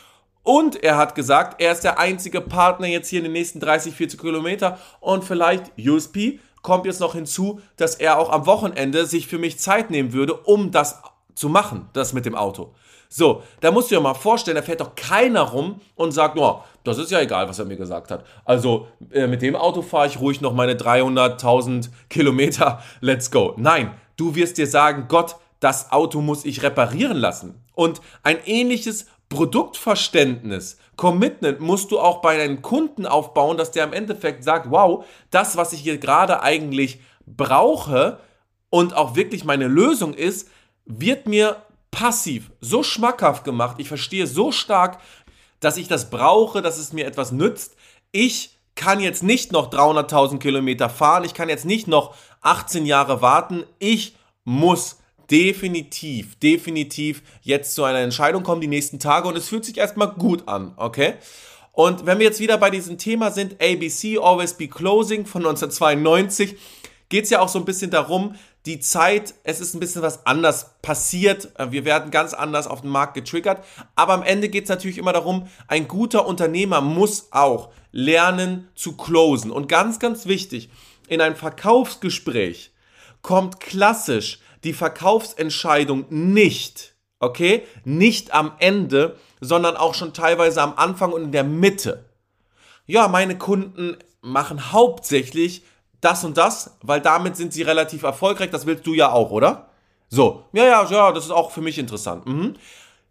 Und 0.43 0.83
er 0.83 0.97
hat 0.97 1.15
gesagt, 1.15 1.61
er 1.61 1.73
ist 1.73 1.85
der 1.85 1.99
einzige 1.99 2.41
Partner 2.41 2.87
jetzt 2.87 3.09
hier 3.09 3.19
in 3.19 3.25
den 3.25 3.33
nächsten 3.33 3.61
30, 3.61 3.95
40 3.95 4.21
Kilometer. 4.21 4.79
Und 5.01 5.25
vielleicht 5.25 5.73
USP 5.79 6.41
kommt 6.63 6.87
jetzt 6.87 7.01
noch 7.01 7.15
hinzu, 7.15 7.61
dass 7.77 7.95
er 7.95 8.19
auch 8.19 8.31
am 8.31 8.47
Wochenende 8.47 9.07
sich 9.07 9.27
für 9.27 9.39
mich 9.39 9.59
Zeit 9.59 9.91
nehmen 9.91 10.13
würde, 10.13 10.35
um 10.35 10.71
das 10.71 11.03
zu 11.39 11.49
machen, 11.49 11.89
das 11.93 12.13
mit 12.13 12.27
dem 12.27 12.35
Auto. 12.35 12.75
So, 13.09 13.43
da 13.61 13.71
musst 13.71 13.91
du 13.91 13.95
dir 13.95 14.01
mal 14.03 14.15
vorstellen, 14.15 14.57
da 14.57 14.63
fährt 14.63 14.81
doch 14.81 14.95
keiner 14.95 15.41
rum 15.43 15.81
und 15.95 16.13
sagt, 16.13 16.37
oh, 16.39 16.63
das 16.85 16.99
ist 16.99 17.11
ja 17.11 17.21
egal, 17.21 17.49
was 17.49 17.59
er 17.59 17.65
mir 17.65 17.77
gesagt 17.77 18.11
hat. 18.11 18.25
Also 18.45 18.89
äh, 19.11 19.27
mit 19.27 19.41
dem 19.41 19.57
Auto 19.57 19.81
fahre 19.81 20.09
ich 20.09 20.21
ruhig 20.21 20.43
noch 20.43 20.53
meine 20.53 20.75
300.000 20.75 21.89
Kilometer, 22.11 22.83
let's 23.01 23.31
go. 23.31 23.55
Nein, 23.57 23.95
du 24.17 24.35
wirst 24.35 24.59
dir 24.59 24.67
sagen, 24.67 25.07
Gott, 25.09 25.37
das 25.61 25.91
Auto 25.91 26.21
muss 26.21 26.45
ich 26.45 26.63
reparieren 26.63 27.17
lassen. 27.17 27.63
Und 27.75 28.01
ein 28.23 28.39
ähnliches 28.45 29.07
Produktverständnis, 29.31 30.79
Commitment 30.97 31.61
musst 31.61 31.91
du 31.93 32.01
auch 32.01 32.21
bei 32.21 32.37
deinen 32.37 32.61
Kunden 32.61 33.07
aufbauen, 33.07 33.57
dass 33.57 33.71
der 33.71 33.85
im 33.85 33.93
Endeffekt 33.93 34.45
sagt, 34.45 34.71
wow, 34.71 35.05
das, 35.31 35.57
was 35.57 35.73
ich 35.73 35.81
hier 35.81 35.99
gerade 35.99 36.43
eigentlich 36.43 37.01
brauche 37.27 38.19
und 38.69 38.95
auch 38.95 39.15
wirklich 39.15 39.45
meine 39.45 39.69
Lösung 39.69 40.13
ist, 40.13 40.51
wird 40.89 41.27
mir 41.27 41.63
passiv 41.91 42.51
so 42.61 42.83
schmackhaft 42.83 43.45
gemacht. 43.45 43.77
Ich 43.79 43.89
verstehe 43.89 44.27
so 44.27 44.51
stark, 44.51 44.99
dass 45.61 45.77
ich 45.77 45.89
das 45.89 46.11
brauche, 46.11 46.63
dass 46.63 46.79
es 46.79 46.93
mir 46.93 47.07
etwas 47.07 47.33
nützt. 47.33 47.77
Ich 48.11 48.57
kann 48.75 49.01
jetzt 49.01 49.23
nicht 49.23 49.53
noch 49.53 49.71
300.000 49.71 50.39
Kilometer 50.39 50.89
fahren. 50.89 51.25
Ich 51.25 51.35
kann 51.35 51.49
jetzt 51.49 51.65
nicht 51.65 51.89
noch 51.89 52.15
18 52.41 52.87
Jahre 52.87 53.21
warten. 53.23 53.65
Ich 53.79 54.17
muss 54.45 54.99
definitiv, 55.31 56.39
definitiv 56.39 57.23
jetzt 57.43 57.75
zu 57.75 57.85
einer 57.85 57.99
Entscheidung 57.99 58.43
kommen 58.43 58.61
die 58.61 58.67
nächsten 58.67 58.99
Tage 58.99 59.29
und 59.29 59.37
es 59.37 59.49
fühlt 59.49 59.65
sich 59.65 59.77
erstmal 59.77 60.13
gut 60.13 60.49
an, 60.49 60.73
okay? 60.77 61.15
Und 61.73 62.07
wenn 62.07 62.19
wir 62.19 62.27
jetzt 62.27 62.41
wieder 62.41 62.57
bei 62.57 62.71
diesem 62.71 62.99
Thema 62.99 63.31
sind, 63.31 63.63
ABC, 63.63 64.19
Always 64.19 64.55
Be 64.55 64.69
Closing 64.69 65.27
von 65.27 65.43
1992, 65.43 66.57
geht 67.09 67.25
es 67.25 67.31
ja 67.31 67.41
auch 67.41 67.49
so 67.49 67.59
ein 67.59 67.65
bisschen 67.65 67.91
darum, 67.91 68.35
die 68.67 68.81
Zeit, 68.81 69.35
es 69.45 69.61
ist 69.61 69.75
ein 69.75 69.81
bisschen 69.81 70.03
was 70.03 70.27
anders 70.27 70.75
passiert. 70.83 71.53
Wir 71.71 71.85
werden 71.85 72.11
ganz 72.11 72.35
anders 72.35 72.67
auf 72.67 72.83
den 72.83 72.91
Markt 72.91 73.15
getriggert. 73.15 73.65
Aber 73.95 74.13
am 74.15 74.23
Ende 74.23 74.49
geht 74.49 74.65
es 74.65 74.69
natürlich 74.69 74.99
immer 74.99 75.13
darum, 75.13 75.49
ein 75.69 75.89
guter 75.89 76.27
Unternehmer 76.27 76.81
muss 76.81 77.29
auch 77.31 77.71
lernen 77.93 78.69
zu 78.75 78.97
closen. 78.97 79.51
Und 79.51 79.69
ganz, 79.69 79.99
ganz 79.99 80.27
wichtig, 80.27 80.71
in 81.09 81.21
ein 81.21 81.37
Verkaufsgespräch 81.37 82.73
kommt 83.23 83.61
klassisch 83.61 84.41
die 84.65 84.73
Verkaufsentscheidung 84.73 86.07
nicht, 86.11 86.95
okay, 87.21 87.63
nicht 87.85 88.35
am 88.35 88.53
Ende, 88.59 89.17
sondern 89.41 89.77
auch 89.77 89.95
schon 89.95 90.13
teilweise 90.13 90.61
am 90.63 90.75
Anfang 90.77 91.13
und 91.13 91.25
in 91.25 91.33
der 91.33 91.45
Mitte. 91.45 92.05
Ja, 92.87 93.09
meine 93.09 93.39
Kunden 93.39 93.97
machen 94.21 94.73
hauptsächlich 94.73 95.63
das 96.01 96.25
und 96.25 96.37
das, 96.37 96.77
weil 96.83 97.01
damit 97.01 97.37
sind 97.37 97.53
sie 97.53 97.63
relativ 97.63 98.03
erfolgreich. 98.03 98.51
Das 98.51 98.67
willst 98.67 98.87
du 98.87 98.95
ja 98.95 99.13
auch, 99.13 99.31
oder? 99.31 99.69
So, 100.09 100.45
ja, 100.53 100.65
ja, 100.65 100.85
ja, 100.91 101.13
das 101.13 101.25
ist 101.25 101.31
auch 101.31 101.51
für 101.51 101.61
mich 101.61 101.79
interessant. 101.79 102.27
Mhm 102.27 102.55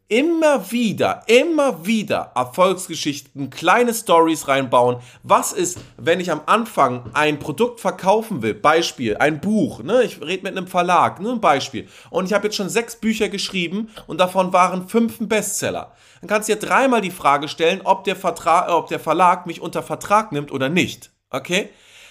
immer 0.10 0.72
wieder, 0.72 1.24
immer 1.28 1.86
wieder 1.86 2.32
Erfolgsgeschichten, 2.34 3.50
kleine 3.50 3.94
Stories 3.94 4.48
reinbauen. 4.48 4.98
Was 5.24 5.52
ist, 5.52 5.80
wenn 5.98 6.22
ich 6.22 6.32
am 6.32 6.42
Anfang 6.46 7.10
ein 7.14 7.40
Produkt 7.40 7.82
verkaufen 7.82 8.42
will? 8.42 8.54
Beispiel, 8.54 9.18
ein 9.18 9.42
Buch. 9.42 9.84
Ne? 9.84 10.04
Ich 10.04 10.22
rede 10.22 10.44
mit 10.44 10.58
einem 10.58 10.68
Verlag, 10.68 11.20
ne? 11.20 11.32
ein 11.32 11.42
Beispiel. 11.42 11.88
Und 12.10 12.26
ich 12.26 12.34
habe 12.34 12.46
jetzt 12.48 12.56
schon 12.56 12.70
sechs 12.70 12.96
Bücher 12.96 13.28
geschrieben 13.28 13.90
und 14.08 14.20
davon 14.20 14.54
waren 14.54 14.88
fünf 14.88 15.20
ein 15.20 15.28
Bestseller. 15.28 15.94
Dann 16.22 16.30
kannst 16.30 16.48
du 16.48 16.54
dir 16.54 16.60
dreimal 16.60 17.02
die 17.02 17.12
Frage 17.12 17.50
stellen, 17.50 17.82
ob 17.84 18.06
der, 18.06 18.16
Vertrag, 18.16 18.70
ob 18.70 18.88
der 18.88 19.00
Verlag 19.00 19.46
mich 19.46 19.62
unter 19.62 19.84
Vertrag 19.84 20.32
nimmt 20.32 20.52
oder 20.52 20.70
nicht. 20.70 21.12
Okay? 21.30 21.70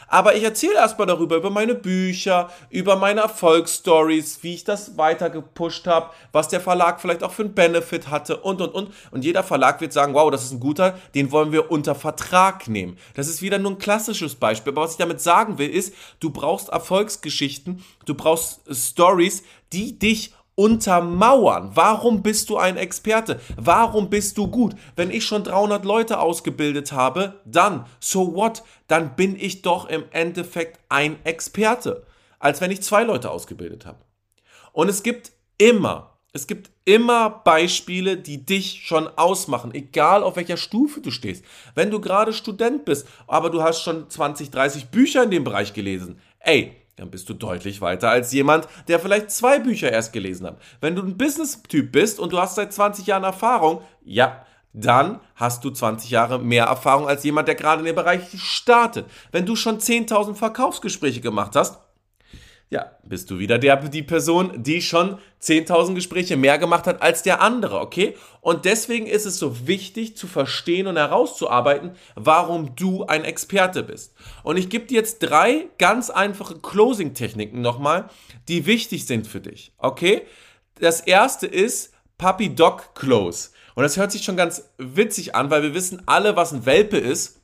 Aber 0.09 0.37
ich 0.37 0.45
erzähle 0.45 0.75
erstmal 0.75 1.07
darüber, 1.07 1.37
über 1.37 1.51
meine 1.51 1.75
Bücher, 1.75 2.51
über 2.71 2.97
meine 2.97 3.23
Erfolgsstories, 3.23 4.43
wie 4.43 4.55
ich 4.55 4.65
das 4.65 4.97
weiter 4.97 5.31
gepusht 5.31 5.87
habe, 5.87 6.11
was 6.33 6.49
der 6.49 6.61
Verlag 6.61 7.01
vielleicht 7.01 7.25
auch 7.25 7.33
für 7.33 7.43
einen 7.43 7.55
Benefit 7.55 8.09
hatte 8.09 8.37
und 8.39 8.61
und 8.61 8.73
und. 8.75 8.93
Und 9.11 9.25
jeder 9.25 9.43
Verlag 9.43 9.81
wird 9.81 9.93
sagen, 9.93 10.15
wow, 10.15 10.31
das 10.31 10.45
ist 10.45 10.53
ein 10.53 10.61
guter, 10.61 10.99
den 11.15 11.33
wollen 11.33 11.51
wir 11.51 11.71
unter 11.71 11.95
Vertrag 11.95 12.69
nehmen. 12.69 12.99
Das 13.15 13.29
ist 13.29 13.43
wieder 13.43 13.59
nur 13.59 13.73
ein 13.73 13.79
klassisches 13.79 14.37
Beispiel. 14.37 14.73
Aber 14.73 14.83
was 14.83 14.93
ich 14.93 14.99
damit 14.99 15.21
sagen 15.21 15.59
will, 15.59 15.71
ist, 15.71 15.93
du 16.21 16.31
brauchst 16.31 16.69
Erfolgsgeschichten, 16.69 17.85
du 18.05 18.15
brauchst 18.15 18.61
Stories, 18.73 19.43
die 19.73 19.99
dich 19.99 20.33
untermauern. 20.57 21.71
Warum 21.75 22.23
bist 22.23 22.51
du 22.51 22.57
ein 22.57 22.77
Experte? 22.77 23.39
Warum 23.57 24.11
bist 24.11 24.37
du 24.37 24.49
gut? 24.49 24.75
Wenn 24.97 25.11
ich 25.11 25.25
schon 25.25 25.45
300 25.45 25.85
Leute 25.85 26.19
ausgebildet 26.19 26.91
habe, 26.93 27.41
dann, 27.45 27.87
so 28.01 28.35
what? 28.35 28.65
Dann 28.89 29.15
bin 29.15 29.37
ich 29.37 29.63
doch 29.63 29.89
im 29.89 30.05
Endeffekt 30.11 30.81
ein 30.89 31.25
Experte, 31.25 32.05
als 32.41 32.61
wenn 32.61 32.71
ich 32.71 32.83
zwei 32.83 33.05
Leute 33.05 33.31
ausgebildet 33.31 33.87
habe. 33.87 33.99
Und 34.73 34.89
es 34.89 35.03
gibt 35.03 35.33
immer, 35.59 36.19
es 36.33 36.47
gibt 36.47 36.71
immer 36.85 37.31
Beispiele, 37.31 38.17
die 38.17 38.45
dich 38.45 38.83
schon 38.85 39.09
ausmachen, 39.09 39.75
egal 39.75 40.23
auf 40.23 40.37
welcher 40.37 40.57
Stufe 40.57 41.01
du 41.01 41.11
stehst. 41.11 41.45
Wenn 41.75 41.91
du 41.91 42.01
gerade 42.01 42.33
Student 42.33 42.85
bist, 42.85 43.07
aber 43.27 43.51
du 43.51 43.63
hast 43.63 43.83
schon 43.83 44.09
20, 44.09 44.51
30 44.51 44.87
Bücher 44.87 45.25
in 45.25 45.31
dem 45.31 45.45
Bereich 45.45 45.75
gelesen, 45.75 46.21
ey, 46.41 46.77
dann 46.97 47.11
bist 47.11 47.29
du 47.29 47.35
deutlich 47.35 47.81
weiter 47.81 48.11
als 48.11 48.33
jemand, 48.33 48.69
der 48.88 48.99
vielleicht 48.99 49.31
zwei 49.31 49.59
Bücher 49.59 49.93
erst 49.93 50.12
gelesen 50.12 50.47
hat. 50.47 50.59
Wenn 50.81 50.97
du 50.97 51.03
ein 51.03 51.17
Business-Typ 51.17 51.93
bist 51.93 52.19
und 52.19 52.33
du 52.33 52.38
hast 52.38 52.55
seit 52.55 52.73
20 52.73 53.07
Jahren 53.07 53.25
Erfahrung, 53.25 53.83
ja, 54.03 54.47
dann 54.73 55.21
hast 55.35 55.65
du 55.65 55.71
20 55.71 56.11
Jahre 56.11 56.38
mehr 56.38 56.65
Erfahrung 56.65 57.07
als 57.09 57.25
jemand, 57.25 57.49
der 57.49 57.55
gerade 57.55 57.81
in 57.81 57.87
dem 57.87 57.95
Bereich 57.95 58.23
startet. 58.37 59.07
Wenn 59.31 59.47
du 59.47 59.57
schon 59.57 59.79
10.000 59.79 60.35
Verkaufsgespräche 60.35 61.21
gemacht 61.21 61.55
hast, 61.55 61.79
ja, 62.69 62.91
bist 63.05 63.31
du 63.31 63.39
wieder 63.39 63.59
der, 63.59 63.77
die 63.77 64.03
Person, 64.03 64.63
die 64.63 64.83
schon 64.83 65.19
10.000 65.41 65.95
Gespräche 65.95 66.37
mehr 66.37 66.59
gemacht 66.59 66.87
hat 66.87 67.01
als 67.01 67.23
der 67.23 67.41
andere, 67.41 67.79
okay? 67.81 68.17
Und 68.41 68.65
deswegen 68.65 69.07
ist 69.07 69.25
es 69.25 69.39
so 69.39 69.69
wichtig 69.69 70.17
zu 70.17 70.27
verstehen 70.27 70.89
und 70.89 70.97
herauszuarbeiten, 70.97 71.93
warum 72.17 72.75
du 72.75 73.05
ein 73.05 73.25
Experte 73.25 73.85
bist. 73.85 74.15
Und 74.43 74.57
ich 74.57 74.69
gebe 74.69 74.87
dir 74.87 74.97
jetzt 74.97 75.21
drei 75.21 75.69
ganz 75.79 76.11
einfache 76.11 76.59
Closing-Techniken 76.59 77.61
nochmal, 77.61 78.09
die 78.49 78.67
wichtig 78.67 79.07
sind 79.07 79.29
für 79.29 79.41
dich, 79.41 79.73
okay? 79.79 80.23
Das 80.81 81.01
erste 81.01 81.47
ist 81.47 81.95
Puppy 82.19 82.53
Dog 82.55 82.95
Close. 82.97 83.51
Und 83.77 83.85
das 83.85 83.97
hört 83.97 84.11
sich 84.11 84.25
schon 84.25 84.37
ganz 84.37 84.71
witzig 84.79 85.37
an, 85.37 85.51
weil 85.51 85.63
wir 85.63 85.75
wissen 85.75 86.03
alle, 86.07 86.35
was 86.35 86.53
ein 86.53 86.67
Welpe 86.67 86.97
ist. 86.97 87.41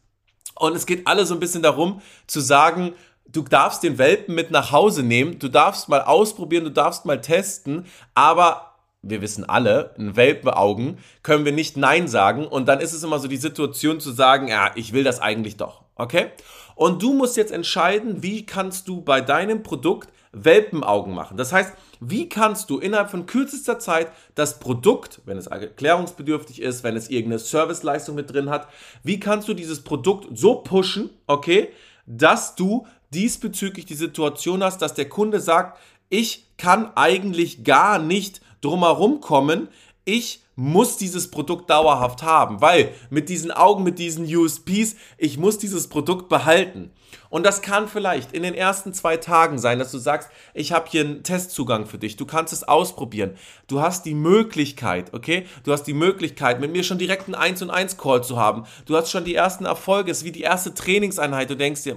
Und 0.56 0.74
es 0.74 0.86
geht 0.86 1.06
alle 1.06 1.26
so 1.26 1.34
ein 1.34 1.40
bisschen 1.40 1.62
darum, 1.62 2.02
zu 2.26 2.40
sagen, 2.40 2.94
du 3.32 3.42
darfst 3.42 3.82
den 3.82 3.98
Welpen 3.98 4.34
mit 4.34 4.50
nach 4.50 4.72
Hause 4.72 5.02
nehmen, 5.02 5.38
du 5.38 5.48
darfst 5.48 5.88
mal 5.88 6.02
ausprobieren, 6.02 6.64
du 6.64 6.70
darfst 6.70 7.04
mal 7.04 7.20
testen, 7.20 7.86
aber 8.14 8.76
wir 9.02 9.20
wissen 9.20 9.48
alle, 9.48 9.94
in 9.98 10.14
Welpenaugen 10.16 10.98
können 11.22 11.44
wir 11.44 11.52
nicht 11.52 11.76
Nein 11.76 12.06
sagen 12.06 12.46
und 12.46 12.66
dann 12.66 12.80
ist 12.80 12.92
es 12.92 13.02
immer 13.02 13.18
so 13.18 13.28
die 13.28 13.36
Situation 13.36 13.98
zu 14.00 14.12
sagen, 14.12 14.48
ja, 14.48 14.70
ich 14.76 14.92
will 14.92 15.04
das 15.04 15.20
eigentlich 15.20 15.56
doch, 15.56 15.82
okay? 15.96 16.26
Und 16.74 17.02
du 17.02 17.12
musst 17.12 17.36
jetzt 17.36 17.52
entscheiden, 17.52 18.22
wie 18.22 18.46
kannst 18.46 18.88
du 18.88 19.02
bei 19.02 19.20
deinem 19.20 19.62
Produkt 19.62 20.08
Welpenaugen 20.32 21.14
machen. 21.14 21.36
Das 21.36 21.52
heißt, 21.52 21.74
wie 22.00 22.28
kannst 22.28 22.70
du 22.70 22.78
innerhalb 22.78 23.10
von 23.10 23.26
kürzester 23.26 23.78
Zeit 23.78 24.08
das 24.34 24.58
Produkt, 24.58 25.20
wenn 25.26 25.36
es 25.36 25.46
erklärungsbedürftig 25.46 26.62
ist, 26.62 26.82
wenn 26.82 26.96
es 26.96 27.10
irgendeine 27.10 27.38
Serviceleistung 27.38 28.14
mit 28.14 28.32
drin 28.32 28.50
hat, 28.50 28.66
wie 29.02 29.20
kannst 29.20 29.48
du 29.48 29.54
dieses 29.54 29.84
Produkt 29.84 30.26
so 30.36 30.56
pushen, 30.56 31.10
okay, 31.26 31.68
dass 32.06 32.54
du 32.54 32.86
diesbezüglich 33.12 33.86
die 33.86 33.94
Situation 33.94 34.62
hast, 34.62 34.82
dass 34.82 34.94
der 34.94 35.08
Kunde 35.08 35.40
sagt, 35.40 35.78
ich 36.08 36.46
kann 36.58 36.92
eigentlich 36.94 37.64
gar 37.64 37.98
nicht 37.98 38.40
drumherum 38.60 39.20
kommen, 39.20 39.68
ich 40.04 40.42
muss 40.54 40.96
dieses 40.96 41.30
Produkt 41.30 41.70
dauerhaft 41.70 42.22
haben, 42.22 42.60
weil 42.60 42.92
mit 43.08 43.28
diesen 43.28 43.50
Augen, 43.50 43.82
mit 43.82 43.98
diesen 43.98 44.24
USPs, 44.24 44.96
ich 45.16 45.38
muss 45.38 45.58
dieses 45.58 45.88
Produkt 45.88 46.28
behalten. 46.28 46.90
Und 47.30 47.44
das 47.44 47.62
kann 47.62 47.88
vielleicht 47.88 48.32
in 48.32 48.42
den 48.42 48.54
ersten 48.54 48.92
zwei 48.92 49.16
Tagen 49.16 49.58
sein, 49.58 49.78
dass 49.78 49.90
du 49.90 49.98
sagst, 49.98 50.28
ich 50.52 50.72
habe 50.72 50.88
hier 50.90 51.02
einen 51.02 51.22
Testzugang 51.22 51.86
für 51.86 51.98
dich, 51.98 52.16
du 52.16 52.26
kannst 52.26 52.52
es 52.52 52.64
ausprobieren. 52.64 53.36
Du 53.68 53.80
hast 53.80 54.04
die 54.04 54.14
Möglichkeit, 54.14 55.14
okay? 55.14 55.46
Du 55.64 55.72
hast 55.72 55.84
die 55.84 55.94
Möglichkeit, 55.94 56.60
mit 56.60 56.72
mir 56.72 56.84
schon 56.84 56.98
direkt 56.98 57.24
einen 57.24 57.34
1 57.34 57.62
und 57.62 57.70
1 57.70 57.96
Call 57.96 58.22
zu 58.22 58.38
haben. 58.38 58.64
Du 58.84 58.96
hast 58.96 59.10
schon 59.10 59.24
die 59.24 59.34
ersten 59.34 59.64
Erfolge, 59.64 60.10
es 60.10 60.18
ist 60.18 60.24
wie 60.24 60.32
die 60.32 60.42
erste 60.42 60.74
Trainingseinheit. 60.74 61.48
Du 61.48 61.56
denkst 61.56 61.82
dir, 61.84 61.96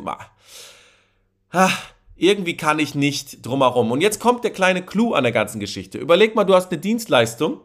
ach, 1.55 1.93
irgendwie 2.17 2.57
kann 2.57 2.79
ich 2.79 2.95
nicht 2.95 3.45
drumherum. 3.45 3.91
Und 3.91 4.01
jetzt 4.01 4.19
kommt 4.19 4.43
der 4.43 4.51
kleine 4.51 4.81
Clou 4.81 5.13
an 5.13 5.23
der 5.23 5.31
ganzen 5.31 5.59
Geschichte. 5.59 5.97
Überleg 5.97 6.35
mal, 6.35 6.43
du 6.43 6.53
hast 6.53 6.71
eine 6.71 6.79
Dienstleistung 6.79 7.61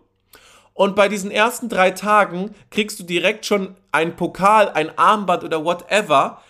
und 0.74 0.96
bei 0.96 1.08
diesen 1.08 1.30
ersten 1.30 1.68
drei 1.68 1.90
Tagen 1.90 2.54
kriegst 2.70 2.98
du 3.00 3.04
direkt 3.04 3.46
schon 3.46 3.76
ein 3.92 4.16
Pokal, 4.16 4.70
ein 4.70 4.96
Armband 4.96 5.44
oder 5.44 5.64
whatever. 5.64 6.40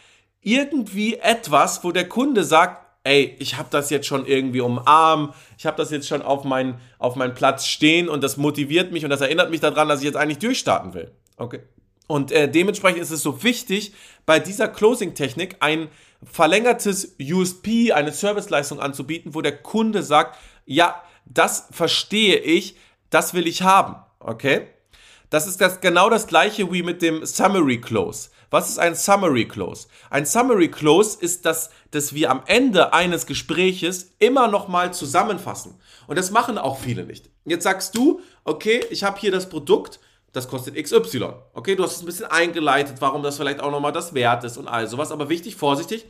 Irgendwie 0.42 1.16
etwas, 1.16 1.82
wo 1.82 1.92
der 1.92 2.08
Kunde 2.08 2.44
sagt, 2.44 2.86
ey, 3.04 3.36
ich 3.38 3.56
habe 3.56 3.68
das 3.70 3.90
jetzt 3.90 4.06
schon 4.06 4.26
irgendwie 4.26 4.60
umarmt, 4.60 5.34
ich 5.58 5.66
habe 5.66 5.76
das 5.76 5.90
jetzt 5.90 6.08
schon 6.08 6.22
auf 6.22 6.44
meinen 6.44 6.78
auf 6.98 7.16
meinen 7.16 7.34
Platz 7.34 7.66
stehen 7.66 8.10
und 8.10 8.22
das 8.22 8.36
motiviert 8.36 8.92
mich 8.92 9.04
und 9.04 9.10
das 9.10 9.22
erinnert 9.22 9.50
mich 9.50 9.60
daran, 9.60 9.88
dass 9.88 10.00
ich 10.00 10.06
jetzt 10.06 10.16
eigentlich 10.16 10.38
durchstarten 10.38 10.92
will. 10.92 11.10
Okay. 11.36 11.60
Und 12.06 12.32
äh, 12.32 12.50
dementsprechend 12.50 13.00
ist 13.00 13.10
es 13.10 13.22
so 13.22 13.42
wichtig, 13.42 13.94
bei 14.26 14.40
dieser 14.40 14.68
Closing-Technik 14.68 15.56
ein 15.60 15.88
verlängertes 16.22 17.16
USP, 17.20 17.92
eine 17.92 18.12
Serviceleistung 18.12 18.80
anzubieten, 18.80 19.34
wo 19.34 19.40
der 19.40 19.56
Kunde 19.56 20.02
sagt, 20.02 20.38
ja, 20.66 21.02
das 21.24 21.68
verstehe 21.70 22.38
ich, 22.38 22.76
das 23.10 23.34
will 23.34 23.46
ich 23.46 23.62
haben. 23.62 23.96
Okay? 24.18 24.66
Das 25.30 25.46
ist 25.46 25.60
das, 25.60 25.80
genau 25.80 26.10
das 26.10 26.26
gleiche 26.26 26.72
wie 26.72 26.82
mit 26.82 27.02
dem 27.02 27.24
Summary 27.24 27.80
Close. 27.80 28.30
Was 28.50 28.68
ist 28.68 28.80
ein 28.80 28.96
Summary 28.96 29.46
Close? 29.46 29.86
Ein 30.10 30.26
Summary 30.26 30.68
Close 30.68 31.16
ist 31.20 31.46
das, 31.46 31.70
dass 31.92 32.14
wir 32.14 32.32
am 32.32 32.42
Ende 32.46 32.92
eines 32.92 33.26
Gespräches 33.26 34.12
immer 34.18 34.48
nochmal 34.48 34.92
zusammenfassen. 34.92 35.80
Und 36.08 36.18
das 36.18 36.32
machen 36.32 36.58
auch 36.58 36.80
viele 36.80 37.04
nicht. 37.04 37.30
Jetzt 37.44 37.62
sagst 37.62 37.96
du, 37.96 38.20
okay, 38.42 38.84
ich 38.90 39.04
habe 39.04 39.20
hier 39.20 39.30
das 39.30 39.48
Produkt, 39.48 40.00
das 40.32 40.48
kostet 40.48 40.76
XY. 40.76 41.32
Okay, 41.54 41.74
du 41.74 41.82
hast 41.82 41.96
es 41.96 42.02
ein 42.02 42.06
bisschen 42.06 42.26
eingeleitet, 42.26 42.96
warum 43.00 43.22
das 43.22 43.36
vielleicht 43.36 43.60
auch 43.60 43.70
nochmal 43.70 43.92
das 43.92 44.14
Wert 44.14 44.44
ist 44.44 44.56
und 44.56 44.68
all 44.68 44.86
sowas. 44.86 45.10
Aber 45.10 45.28
wichtig, 45.28 45.56
vorsichtig, 45.56 46.06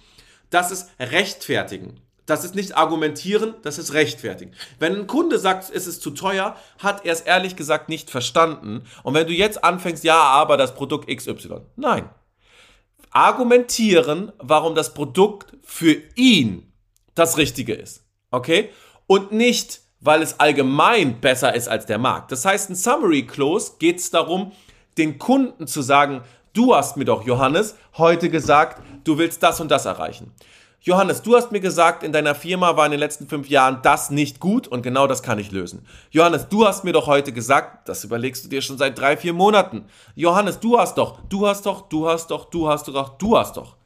das 0.50 0.70
ist 0.70 0.90
rechtfertigen. 0.98 2.00
Das 2.26 2.44
ist 2.44 2.54
nicht 2.54 2.76
argumentieren, 2.76 3.54
das 3.62 3.78
ist 3.78 3.92
rechtfertigen. 3.92 4.52
Wenn 4.78 4.94
ein 4.94 5.06
Kunde 5.06 5.38
sagt, 5.38 5.68
es 5.74 5.86
ist 5.86 6.00
zu 6.02 6.12
teuer, 6.12 6.56
hat 6.78 7.04
er 7.04 7.12
es 7.12 7.22
ehrlich 7.22 7.56
gesagt 7.56 7.88
nicht 7.88 8.08
verstanden. 8.08 8.84
Und 9.02 9.14
wenn 9.14 9.26
du 9.26 9.32
jetzt 9.32 9.64
anfängst, 9.64 10.04
ja, 10.04 10.20
aber 10.20 10.56
das 10.56 10.74
Produkt 10.74 11.08
XY. 11.08 11.62
Nein. 11.76 12.08
Argumentieren, 13.10 14.30
warum 14.38 14.76
das 14.76 14.94
Produkt 14.94 15.56
für 15.64 15.96
ihn 16.14 16.72
das 17.16 17.36
Richtige 17.36 17.74
ist. 17.74 18.04
Okay? 18.30 18.70
Und 19.08 19.32
nicht, 19.32 19.80
weil 20.00 20.22
es 20.22 20.40
allgemein 20.40 21.20
besser 21.20 21.54
ist 21.54 21.68
als 21.68 21.86
der 21.86 21.98
Markt. 21.98 22.32
Das 22.32 22.44
heißt, 22.44 22.70
ein 22.70 22.76
Summary 22.76 23.26
Close 23.26 23.72
geht 23.78 23.98
es 23.98 24.10
darum, 24.10 24.52
den 24.98 25.18
Kunden 25.18 25.66
zu 25.66 25.82
sagen, 25.82 26.22
du 26.52 26.74
hast 26.74 26.96
mir 26.96 27.04
doch, 27.04 27.24
Johannes, 27.24 27.76
heute 27.96 28.30
gesagt, 28.30 28.82
du 29.04 29.18
willst 29.18 29.42
das 29.42 29.60
und 29.60 29.70
das 29.70 29.84
erreichen. 29.84 30.32
Johannes, 30.82 31.20
du 31.20 31.36
hast 31.36 31.52
mir 31.52 31.60
gesagt, 31.60 32.02
in 32.02 32.10
deiner 32.10 32.34
Firma 32.34 32.74
war 32.74 32.86
in 32.86 32.92
den 32.92 33.00
letzten 33.00 33.28
fünf 33.28 33.50
Jahren 33.50 33.80
das 33.82 34.08
nicht 34.08 34.40
gut 34.40 34.66
und 34.66 34.80
genau 34.80 35.06
das 35.06 35.22
kann 35.22 35.38
ich 35.38 35.52
lösen. 35.52 35.86
Johannes, 36.10 36.48
du 36.48 36.66
hast 36.66 36.84
mir 36.84 36.94
doch 36.94 37.06
heute 37.06 37.34
gesagt, 37.34 37.86
das 37.86 38.02
überlegst 38.02 38.46
du 38.46 38.48
dir 38.48 38.62
schon 38.62 38.78
seit 38.78 38.98
drei, 38.98 39.18
vier 39.18 39.34
Monaten. 39.34 39.84
Johannes, 40.14 40.58
du 40.58 40.78
hast 40.78 40.96
doch, 40.96 41.18
du 41.28 41.46
hast 41.46 41.66
doch, 41.66 41.82
du 41.90 42.08
hast 42.08 42.30
doch, 42.30 42.46
du 42.46 42.66
hast 42.66 42.88
doch, 42.88 43.10
du 43.18 43.36
hast 43.36 43.58
doch. 43.58 43.76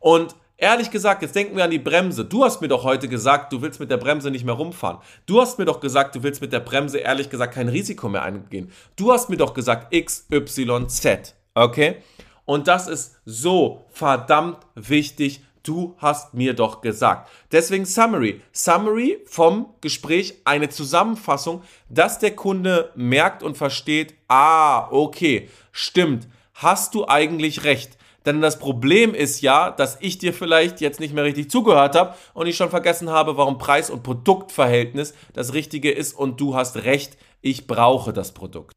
Und 0.00 0.36
Ehrlich 0.56 0.90
gesagt, 0.92 1.22
jetzt 1.22 1.34
denken 1.34 1.56
wir 1.56 1.64
an 1.64 1.70
die 1.70 1.80
Bremse. 1.80 2.24
Du 2.24 2.44
hast 2.44 2.60
mir 2.60 2.68
doch 2.68 2.84
heute 2.84 3.08
gesagt, 3.08 3.52
du 3.52 3.60
willst 3.60 3.80
mit 3.80 3.90
der 3.90 3.96
Bremse 3.96 4.30
nicht 4.30 4.44
mehr 4.44 4.54
rumfahren. 4.54 4.98
Du 5.26 5.40
hast 5.40 5.58
mir 5.58 5.64
doch 5.64 5.80
gesagt, 5.80 6.14
du 6.14 6.22
willst 6.22 6.40
mit 6.40 6.52
der 6.52 6.60
Bremse 6.60 6.98
ehrlich 6.98 7.28
gesagt 7.28 7.54
kein 7.54 7.68
Risiko 7.68 8.08
mehr 8.08 8.22
eingehen. 8.22 8.70
Du 8.94 9.12
hast 9.12 9.28
mir 9.28 9.36
doch 9.36 9.52
gesagt 9.52 9.92
X, 9.92 10.26
Y, 10.32 10.88
Z. 10.88 11.34
Okay? 11.54 11.96
Und 12.44 12.68
das 12.68 12.86
ist 12.86 13.16
so 13.24 13.84
verdammt 13.90 14.58
wichtig. 14.76 15.42
Du 15.64 15.96
hast 15.98 16.34
mir 16.34 16.54
doch 16.54 16.82
gesagt. 16.82 17.30
Deswegen 17.50 17.86
Summary. 17.86 18.40
Summary 18.52 19.18
vom 19.26 19.74
Gespräch, 19.80 20.34
eine 20.44 20.68
Zusammenfassung, 20.68 21.62
dass 21.88 22.18
der 22.20 22.36
Kunde 22.36 22.92
merkt 22.94 23.42
und 23.42 23.56
versteht, 23.56 24.14
ah, 24.28 24.88
okay, 24.90 25.48
stimmt, 25.72 26.28
hast 26.52 26.94
du 26.94 27.08
eigentlich 27.08 27.64
recht. 27.64 27.96
Denn 28.26 28.40
das 28.40 28.58
Problem 28.58 29.14
ist 29.14 29.42
ja, 29.42 29.70
dass 29.70 29.98
ich 30.00 30.18
dir 30.18 30.32
vielleicht 30.32 30.80
jetzt 30.80 31.00
nicht 31.00 31.14
mehr 31.14 31.24
richtig 31.24 31.50
zugehört 31.50 31.94
habe 31.94 32.14
und 32.32 32.46
ich 32.46 32.56
schon 32.56 32.70
vergessen 32.70 33.10
habe, 33.10 33.36
warum 33.36 33.58
Preis- 33.58 33.90
und 33.90 34.02
Produktverhältnis 34.02 35.14
das 35.34 35.52
Richtige 35.52 35.90
ist 35.90 36.14
und 36.14 36.40
du 36.40 36.54
hast 36.54 36.76
recht, 36.76 37.18
ich 37.42 37.66
brauche 37.66 38.12
das 38.12 38.32
Produkt. 38.32 38.74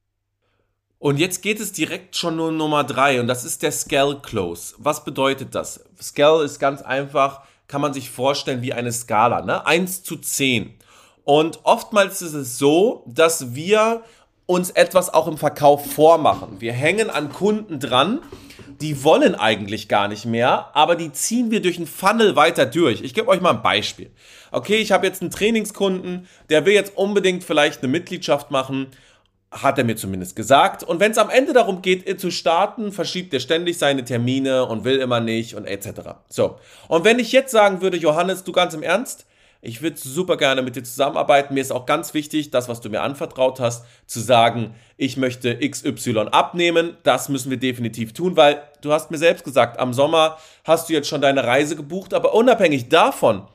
Und 1.00 1.20
jetzt 1.20 1.42
geht 1.44 1.60
es 1.60 1.72
direkt 1.72 2.16
schon 2.16 2.36
nur 2.36 2.52
Nummer 2.52 2.84
drei 2.84 3.22
und 3.22 3.28
das 3.28 3.46
ist 3.46 3.62
der 3.62 3.72
Scale 3.72 4.20
Close. 4.22 4.74
Was 4.80 5.06
bedeutet 5.06 5.54
das? 5.54 5.86
Scale 6.02 6.44
ist 6.44 6.60
ganz 6.60 6.82
einfach, 6.82 7.42
kann 7.68 7.82
man 7.82 7.94
sich 7.94 8.10
vorstellen 8.10 8.62
wie 8.62 8.74
eine 8.74 8.92
Skala, 8.92 9.42
ne? 9.42 9.66
1 9.66 10.04
zu 10.04 10.18
10. 10.18 10.74
Und 11.24 11.60
oftmals 11.64 12.22
ist 12.22 12.34
es 12.34 12.58
so, 12.58 13.04
dass 13.06 13.54
wir 13.54 14.04
uns 14.46 14.72
etwas 14.72 15.14
auch 15.14 15.28
im 15.28 15.38
Verkauf 15.38 15.92
vormachen. 15.94 16.60
Wir 16.60 16.74
hängen 16.74 17.10
an 17.10 17.32
Kunden 17.32 17.80
dran 17.80 18.22
die 18.82 19.04
wollen 19.04 19.36
eigentlich 19.36 19.88
gar 19.88 20.08
nicht 20.08 20.26
mehr, 20.26 20.76
aber 20.76 20.96
die 20.96 21.12
ziehen 21.12 21.52
wir 21.52 21.62
durch 21.62 21.78
einen 21.78 21.88
Funnel 21.88 22.36
weiter 22.36 22.66
durch. 22.66 23.02
Ich 23.02 23.14
gebe 23.14 23.28
euch 23.28 23.42
mal 23.42 23.52
ein 23.52 23.62
Beispiel. 23.62 24.12
Okay, 24.52 24.78
ich 24.78 24.92
habe 24.92 25.06
jetzt 25.06 25.22
einen 25.22 25.32
Trainingskunden, 25.32 26.28
der 26.50 26.66
will 26.66 26.74
jetzt 26.74 26.96
unbedingt 26.96 27.44
vielleicht 27.44 27.82
eine 27.82 27.92
Mitgliedschaft 27.92 28.52
machen, 28.52 28.88
hat 29.52 29.78
er 29.78 29.84
mir 29.84 29.96
zumindest 29.96 30.36
gesagt. 30.36 30.84
Und 30.84 31.00
wenn 31.00 31.12
es 31.12 31.18
am 31.18 31.30
Ende 31.30 31.54
darum 31.54 31.82
geht, 31.82 32.20
zu 32.20 32.32
starten, 32.32 32.92
verschiebt 32.92 33.34
er 33.34 33.40
ständig 33.40 33.78
seine 33.78 34.04
Termine 34.04 34.66
und 34.66 34.84
will 34.84 34.98
immer 34.98 35.20
nicht 35.20 35.56
und 35.56 35.66
etc. 35.66 35.90
So. 36.30 36.58
Und 36.88 37.06
wenn 37.06 37.20
ich 37.20 37.32
jetzt 37.32 37.52
sagen 37.52 37.82
würde, 37.82 37.98
Johannes, 37.98 38.44
du 38.44 38.52
ganz 38.52 38.74
im 38.74 38.84
Ernst, 38.84 39.27
ich 39.62 39.82
würde 39.82 39.98
super 39.98 40.38
gerne 40.38 40.62
mit 40.62 40.76
dir 40.76 40.84
zusammenarbeiten. 40.84 41.54
Mir 41.54 41.62
ist 41.62 41.72
auch 41.72 41.86
ganz 41.86 42.14
wichtig, 42.14 42.52
das, 42.52 42.70
was 42.70 42.82
du 42.82 42.90
mir 42.90 43.02
anvertraut 43.02 43.60
hast, 43.60 43.86
zu 44.06 44.20
sagen, 44.20 44.76
ich 44.98 45.18
möchte 45.18 45.58
XY 45.58 46.30
abnehmen. 46.32 46.98
Das 47.04 47.30
müssen 47.30 47.50
wir 47.50 47.58
definitiv 47.58 48.14
tun, 48.14 48.38
weil 48.38 48.62
du 48.82 48.92
hast 48.92 49.12
mir 49.12 49.18
selbst 49.18 49.44
gesagt, 49.44 49.80
am 49.80 49.94
Sommer 49.94 50.38
hast 50.64 50.90
du 50.90 50.94
jetzt 50.94 51.08
schon 51.08 51.22
deine 51.22 51.44
Reise 51.44 51.76
gebucht, 51.76 52.14
aber 52.14 52.34
unabhängig 52.34 52.90
davon, 52.90 53.48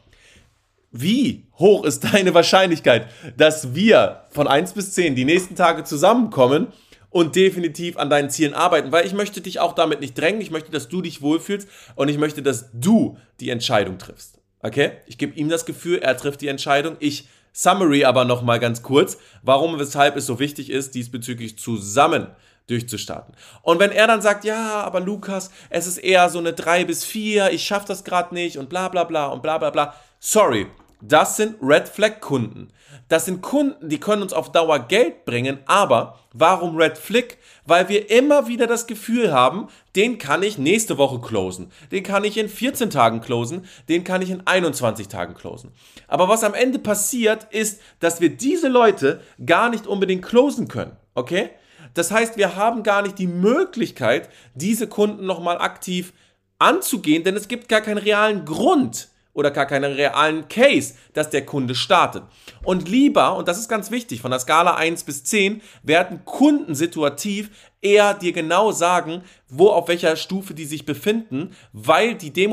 wie 0.91 1.47
hoch 1.59 1.85
ist 1.85 2.05
deine 2.13 2.35
Wahrscheinlichkeit, 2.35 3.07
dass 3.37 3.75
wir 3.75 4.25
von 4.31 4.49
1 4.49 4.73
bis 4.73 4.93
10 4.93 5.15
die 5.15 5.25
nächsten 5.25 5.57
Tage 5.57 5.85
zusammenkommen 5.85 6.69
und 7.11 7.37
definitiv 7.37 7.97
an 7.97 8.11
deinen 8.11 8.31
Zielen 8.31 8.55
arbeiten, 8.55 8.91
weil 8.91 9.07
ich 9.07 9.13
möchte 9.13 9.41
dich 9.41 9.61
auch 9.61 9.75
damit 9.75 10.01
nicht 10.01 10.19
drängen, 10.19 10.41
ich 10.41 10.51
möchte, 10.51 10.71
dass 10.71 10.89
du 10.89 11.03
dich 11.03 11.23
wohlfühlst 11.23 11.69
und 11.95 12.09
ich 12.09 12.19
möchte, 12.19 12.43
dass 12.43 12.71
du 12.73 13.19
die 13.39 13.51
Entscheidung 13.51 13.99
triffst. 13.99 14.42
Okay? 14.63 14.93
Ich 15.07 15.19
gebe 15.19 15.35
ihm 15.35 15.49
das 15.49 15.67
Gefühl, 15.67 15.99
er 15.99 16.17
trifft 16.17 16.41
die 16.41 16.49
Entscheidung. 16.49 16.97
Ich 17.01 17.29
summary 17.53 18.05
aber 18.05 18.25
nochmal 18.25 18.59
ganz 18.61 18.83
kurz, 18.83 19.19
warum, 19.43 19.79
weshalb 19.79 20.17
es 20.17 20.27
so 20.27 20.39
wichtig 20.39 20.71
ist, 20.71 20.95
diesbezüglich 20.95 21.59
zusammen 21.59 22.29
durchzustarten. 22.69 23.35
Und 23.63 23.81
wenn 23.81 23.91
er 23.91 24.07
dann 24.07 24.23
sagt, 24.23 24.45
ja, 24.45 24.83
aber 24.83 25.01
Lukas, 25.01 25.51
es 25.69 25.87
ist 25.87 25.99
eher 25.99 26.29
so 26.31 26.39
eine 26.39 26.53
3 26.53 26.85
bis 26.85 27.05
4, 27.05 27.51
ich 27.53 27.65
schaffe 27.65 27.89
das 27.89 28.05
gerade 28.05 28.35
nicht 28.35 28.57
und 28.57 28.69
bla 28.69 28.89
bla 28.89 29.05
bla 29.05 29.27
und 29.27 29.43
bla 29.43 29.59
bla 29.59 29.71
bla. 29.71 29.95
Sorry, 30.21 30.69
das 31.03 31.37
sind 31.37 31.57
Red 31.61 31.89
Flag 31.89 32.21
Kunden. 32.21 32.73
Das 33.09 33.25
sind 33.25 33.43
Kunden, 33.43 33.89
die 33.89 33.99
können 33.99 34.23
uns 34.23 34.33
auf 34.33 34.53
Dauer 34.53 34.79
Geld 34.79 35.25
bringen, 35.25 35.59
aber 35.67 36.21
warum 36.33 36.77
Red 36.77 36.97
Flag? 36.97 37.37
Weil 37.67 37.89
wir 37.89 38.11
immer 38.11 38.47
wieder 38.47 38.67
das 38.67 38.87
Gefühl 38.87 39.33
haben, 39.33 39.69
den 39.97 40.19
kann 40.19 40.43
ich 40.43 40.59
nächste 40.59 40.99
Woche 40.99 41.21
closen, 41.21 41.73
den 41.91 42.05
kann 42.05 42.25
ich 42.25 42.39
in 42.39 42.49
14 42.49 42.91
Tagen 42.91 43.21
closen, 43.21 43.67
den 43.89 44.05
kann 44.05 44.23
ich 44.23 44.31
in 44.31 44.47
21 44.47 45.09
Tagen 45.09 45.35
closen. 45.35 45.73
Aber 46.07 46.29
was 46.29 46.45
am 46.45 46.55
Ende 46.55 46.79
passiert, 46.79 47.49
ist, 47.51 47.81
dass 47.99 48.21
wir 48.21 48.31
diese 48.31 48.69
Leute 48.69 49.21
gar 49.45 49.69
nicht 49.69 49.87
unbedingt 49.87 50.25
closen 50.25 50.69
können, 50.69 50.97
okay? 51.15 51.51
Das 51.95 52.11
heißt, 52.13 52.37
wir 52.37 52.57
haben 52.57 52.85
gar 52.85 53.03
nicht 53.03 53.19
die 53.19 53.27
Möglichkeit, 53.27 54.31
diese 54.55 54.87
Kunden 54.87 55.27
nochmal 55.27 55.59
aktiv 55.59 56.13
anzugehen, 56.59 57.25
denn 57.25 57.37
es 57.37 57.49
gibt 57.49 57.69
gar 57.69 57.81
keinen 57.81 57.99
realen 57.99 58.45
Grund, 58.45 59.09
oder 59.35 59.51
gar 59.51 59.67
keinen 59.67 59.93
realen 59.93 60.49
Case, 60.49 60.95
dass 61.15 61.31
der 61.31 61.47
Kunde 61.47 61.75
startet. 61.75 62.25
Und 62.65 62.89
lieber, 62.89 63.37
und 63.37 63.49
das 63.49 63.59
ist 63.59 63.69
ganz 63.69 63.91
wichtig, 63.91 64.21
von 64.21 64.31
der 64.31 64.41
Skala 64.41 64.75
1 64.75 65.05
bis 65.05 65.25
10 65.25 65.63
werden 65.83 66.25
Kunden 66.25 66.75
situativ 66.75 67.51
eher 67.81 68.15
dir 68.15 68.33
genau 68.33 68.73
sagen, 68.73 69.23
wo 69.49 69.69
auf 69.69 69.89
welcher 69.89 70.17
Stufe 70.17 70.55
die 70.55 70.67
sich 70.67 70.87
befinden, 70.87 71.55
weil 71.73 72.15
die 72.15 72.33
dem, 72.33 72.51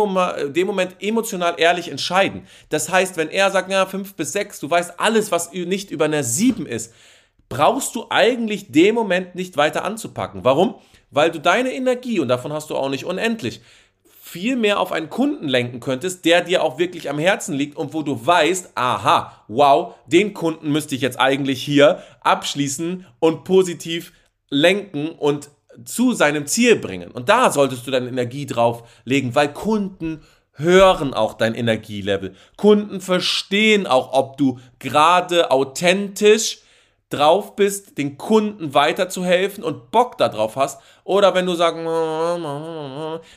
dem 0.53 0.67
Moment 0.67 0.95
emotional 1.01 1.55
ehrlich 1.57 1.89
entscheiden. 1.89 2.47
Das 2.69 2.89
heißt, 2.89 3.17
wenn 3.17 3.29
er 3.29 3.51
sagt, 3.51 3.71
ja, 3.71 3.85
5 3.85 4.15
bis 4.15 4.31
6, 4.31 4.59
du 4.59 4.69
weißt 4.69 4.99
alles, 4.99 5.31
was 5.31 5.51
nicht 5.51 5.91
über 5.91 6.05
einer 6.05 6.23
7 6.23 6.65
ist, 6.65 6.93
brauchst 7.49 7.95
du 7.95 8.05
eigentlich 8.09 8.71
dem 8.71 8.95
Moment 8.95 9.35
nicht 9.35 9.57
weiter 9.57 9.83
anzupacken. 9.83 10.43
Warum? 10.43 10.75
Weil 11.11 11.31
du 11.31 11.39
deine 11.39 11.73
Energie, 11.73 12.19
und 12.19 12.27
davon 12.27 12.53
hast 12.53 12.69
du 12.69 12.75
auch 12.75 12.89
nicht 12.89 13.05
unendlich, 13.05 13.61
viel 14.29 14.55
mehr 14.55 14.79
auf 14.79 14.91
einen 14.91 15.09
Kunden 15.09 15.47
lenken 15.47 15.79
könntest, 15.79 16.23
der 16.23 16.41
dir 16.41 16.63
auch 16.63 16.77
wirklich 16.77 17.09
am 17.09 17.17
Herzen 17.17 17.55
liegt 17.55 17.75
und 17.75 17.93
wo 17.93 18.03
du 18.03 18.25
weißt, 18.25 18.73
aha, 18.75 19.43
wow, 19.47 19.95
den 20.05 20.35
Kunden 20.35 20.71
müsste 20.71 20.93
ich 20.93 21.01
jetzt 21.01 21.19
eigentlich 21.19 21.63
hier 21.63 22.03
abschließen 22.21 23.07
und 23.19 23.43
positiv 23.43 24.13
lenken 24.49 25.09
und 25.09 25.49
zu 25.83 26.13
seinem 26.13 26.45
Ziel 26.45 26.75
bringen. 26.75 27.09
Und 27.09 27.29
da 27.29 27.51
solltest 27.51 27.87
du 27.87 27.91
deine 27.91 28.09
Energie 28.09 28.45
drauf 28.45 28.83
legen, 29.03 29.33
weil 29.33 29.51
Kunden 29.51 30.21
hören 30.53 31.13
auch 31.13 31.33
dein 31.33 31.55
Energielevel. 31.55 32.35
Kunden 32.55 33.01
verstehen 33.01 33.87
auch, 33.87 34.13
ob 34.13 34.37
du 34.37 34.59
gerade 34.77 35.49
authentisch 35.49 36.59
drauf 37.09 37.55
bist, 37.55 37.97
den 37.97 38.17
Kunden 38.17 38.73
weiterzuhelfen 38.73 39.63
und 39.63 39.91
Bock 39.91 40.17
darauf 40.17 40.55
hast, 40.55 40.79
oder 41.03 41.33
wenn 41.33 41.45
du 41.45 41.55
sagst, 41.55 41.79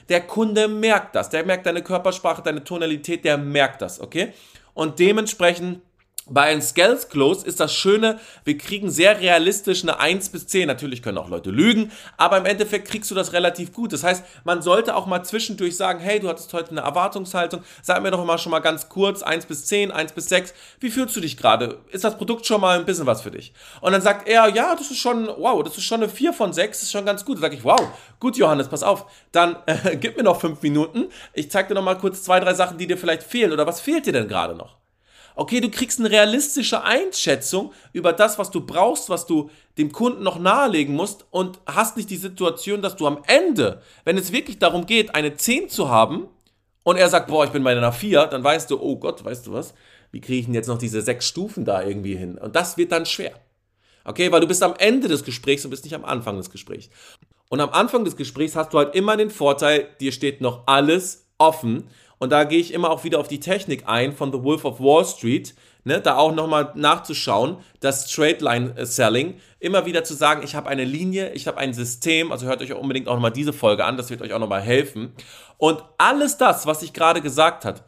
der 0.09 0.21
Kunde 0.27 0.69
merkt 0.69 1.15
das, 1.15 1.31
der 1.31 1.45
merkt 1.45 1.67
deine 1.67 1.83
Körpersprache, 1.83 2.43
deine 2.43 2.65
Tonalität, 2.65 3.25
der 3.25 3.39
merkt 3.39 3.81
das, 3.81 4.01
okay? 4.01 4.33
Und 4.75 4.99
dementsprechend 4.99 5.81
bei 6.29 6.43
einem 6.43 6.63
Scales 6.63 7.09
Close 7.09 7.45
ist 7.45 7.59
das 7.59 7.75
Schöne, 7.75 8.21
wir 8.45 8.57
kriegen 8.57 8.91
sehr 8.91 9.21
realistisch 9.21 9.83
eine 9.83 9.99
1 9.99 10.29
bis 10.29 10.47
10. 10.47 10.69
Natürlich 10.69 11.03
können 11.03 11.19
auch 11.19 11.29
Leute 11.29 11.51
lügen, 11.51 11.91
aber 12.17 12.39
im 12.39 12.47
Endeffekt 12.47 12.89
kriegst 12.89 13.11
du 13.11 13.15
das 13.15 13.33
relativ 13.33 13.73
gut. 13.73 13.93
Das 13.93 14.05
heißt, 14.05 14.25
man 14.45 14.63
sollte 14.63 14.95
auch 14.95 15.07
mal 15.07 15.25
zwischendurch 15.25 15.77
sagen, 15.77 15.99
hey, 15.99 16.21
du 16.21 16.29
hattest 16.29 16.53
heute 16.53 16.71
eine 16.71 16.83
Erwartungshaltung, 16.83 17.63
sag 17.83 18.03
mir 18.03 18.13
doch 18.13 18.25
mal 18.25 18.39
schon 18.39 18.53
mal 18.53 18.61
ganz 18.61 18.89
kurz, 18.89 19.23
1 19.23 19.47
bis 19.47 19.67
10, 19.67 19.91
1 19.91 20.13
bis 20.13 20.29
6, 20.29 20.55
wie 20.79 20.91
fühlst 20.91 21.17
du 21.17 21.21
dich 21.21 21.37
gerade? 21.37 21.81
Ist 21.91 22.05
das 22.05 22.17
Produkt 22.17 22.47
schon 22.47 22.61
mal 22.61 22.79
ein 22.79 22.87
bisschen 22.87 23.07
was 23.07 23.23
für 23.23 23.33
dich? 23.33 23.53
Und 23.81 23.93
dann 23.93 24.03
sagt 24.03 24.29
er, 24.29 24.49
ja, 24.49 24.77
das 24.77 24.91
ist 24.91 24.99
schon, 24.99 25.27
wow, 25.27 25.63
das 25.65 25.77
ist 25.77 25.85
schon 25.85 26.03
eine 26.03 26.09
4 26.09 26.33
von 26.33 26.53
6, 26.53 26.79
das 26.79 26.83
ist 26.85 26.93
schon 26.93 27.05
ganz 27.05 27.25
gut. 27.25 27.39
Dann 27.39 27.43
sage 27.43 27.57
ich, 27.57 27.65
wow, 27.65 27.81
gut, 28.21 28.37
Johannes, 28.37 28.69
pass 28.69 28.85
auf, 28.85 29.07
dann 29.33 29.57
äh, 29.67 29.97
gib 30.01 30.17
mir 30.17 30.23
noch 30.23 30.41
5 30.41 30.63
Minuten, 30.63 31.09
ich 31.33 31.51
zeig 31.51 31.69
dir 31.69 31.75
noch 31.75 31.83
mal 31.83 31.99
kurz 31.99 32.23
zwei, 32.23 32.39
drei 32.39 32.55
Sachen, 32.55 32.79
die 32.79 32.87
dir 32.87 32.97
vielleicht 32.97 33.25
fehlen 33.25 33.53
oder 33.53 33.67
was 33.67 33.81
fehlt 33.81 34.07
dir 34.07 34.13
denn 34.13 34.29
gerade 34.29 34.55
noch? 34.55 34.82
Okay, 35.35 35.61
du 35.61 35.71
kriegst 35.71 35.99
eine 35.99 36.11
realistische 36.11 36.83
Einschätzung 36.83 37.73
über 37.93 38.13
das, 38.13 38.39
was 38.39 38.51
du 38.51 38.61
brauchst, 38.61 39.09
was 39.09 39.27
du 39.27 39.51
dem 39.79 39.93
Kunden 39.93 40.23
noch 40.23 40.39
nahelegen 40.39 40.95
musst 40.95 41.27
und 41.31 41.59
hast 41.67 41.97
nicht 41.97 42.11
die 42.11 42.17
Situation, 42.17 42.83
dass 42.83 42.97
du 42.97 43.07
am 43.07 43.23
Ende, 43.27 43.83
wenn 44.05 44.19
es 44.19 44.33
wirklich 44.33 44.59
darum 44.59 44.87
geht, 44.87 45.15
eine 45.15 45.35
10 45.35 45.69
zu 45.69 45.89
haben 45.89 46.29
und 46.83 46.97
er 46.97 47.09
sagt, 47.09 47.29
boah, 47.29 47.45
ich 47.45 47.51
bin 47.51 47.65
bei 47.65 47.73
einer 47.73 47.93
4, 47.93 48.27
dann 48.27 48.45
weißt 48.45 48.71
du, 48.71 48.81
oh 48.81 48.97
Gott, 48.97 49.25
weißt 49.25 49.47
du 49.47 49.53
was, 49.53 49.75
wie 50.11 50.21
kriege 50.21 50.41
ich 50.41 50.45
denn 50.45 50.55
jetzt 50.55 50.69
noch 50.69 50.79
diese 50.79 51.01
sechs 51.01 51.27
Stufen 51.27 51.65
da 51.65 51.83
irgendwie 51.83 52.17
hin? 52.17 52.37
Und 52.37 52.55
das 52.55 52.77
wird 52.77 52.93
dann 52.93 53.07
schwer. 53.07 53.33
Okay, 54.05 54.31
weil 54.33 54.41
du 54.41 54.49
bist 54.49 54.63
am 54.63 54.75
Ende 54.79 55.09
des 55.09 55.25
Gesprächs 55.25 55.65
und 55.65 55.71
bist 55.71 55.85
nicht 55.85 55.95
am 55.95 56.05
Anfang 56.05 56.37
des 56.37 56.51
Gesprächs. 56.51 56.91
Und 57.49 57.61
am 57.61 57.71
Anfang 57.71 58.05
des 58.05 58.17
Gesprächs 58.17 58.57
hast 58.57 58.73
du 58.73 58.79
halt 58.79 58.95
immer 58.95 59.17
den 59.17 59.31
Vorteil, 59.31 59.89
dir 60.01 60.13
steht 60.13 60.41
noch 60.41 60.67
alles 60.67 61.27
offen. 61.43 61.85
Und 62.19 62.31
da 62.31 62.45
gehe 62.45 62.61
ich 62.61 62.73
immer 62.73 62.91
auch 62.91 63.05
wieder 63.05 63.19
auf 63.19 63.29
die 63.29 63.41
Technik 63.41 63.85
ein 63.87 64.13
von 64.13 64.33
The 64.33 64.43
Wolf 64.43 64.65
of 64.65 64.79
Wall 64.79 65.05
Street, 65.05 65.55
ne, 65.85 66.01
da 66.01 66.17
auch 66.17 66.33
nochmal 66.33 66.73
nachzuschauen, 66.77 67.57
das 67.81 68.11
Straight 68.11 68.41
Line 68.41 68.75
äh, 68.77 68.87
Selling, 68.87 69.41
immer 69.59 69.87
wieder 69.87 70.05
zu 70.05 70.15
sagen, 70.15 70.43
ich 70.45 70.55
habe 70.55 70.69
eine 70.69 70.85
Linie, 70.85 71.33
ich 71.33 71.49
habe 71.49 71.59
ein 71.59 71.75
System, 71.75 72.31
also 72.31 72.47
hört 72.47 72.63
euch 72.63 72.73
unbedingt 72.73 73.09
auch 73.09 73.15
nochmal 73.15 73.33
diese 73.33 73.53
Folge 73.53 73.85
an, 73.85 73.97
das 73.97 74.11
wird 74.11 74.23
euch 74.23 74.33
auch 74.33 74.39
nochmal 74.39 74.61
helfen. 74.61 75.13
Und 75.59 75.83
alles 75.99 76.37
das, 76.37 76.67
was 76.67 76.83
ich 76.83 76.93
gerade 76.93 77.21
gesagt 77.21 77.65
habe, 77.65 77.81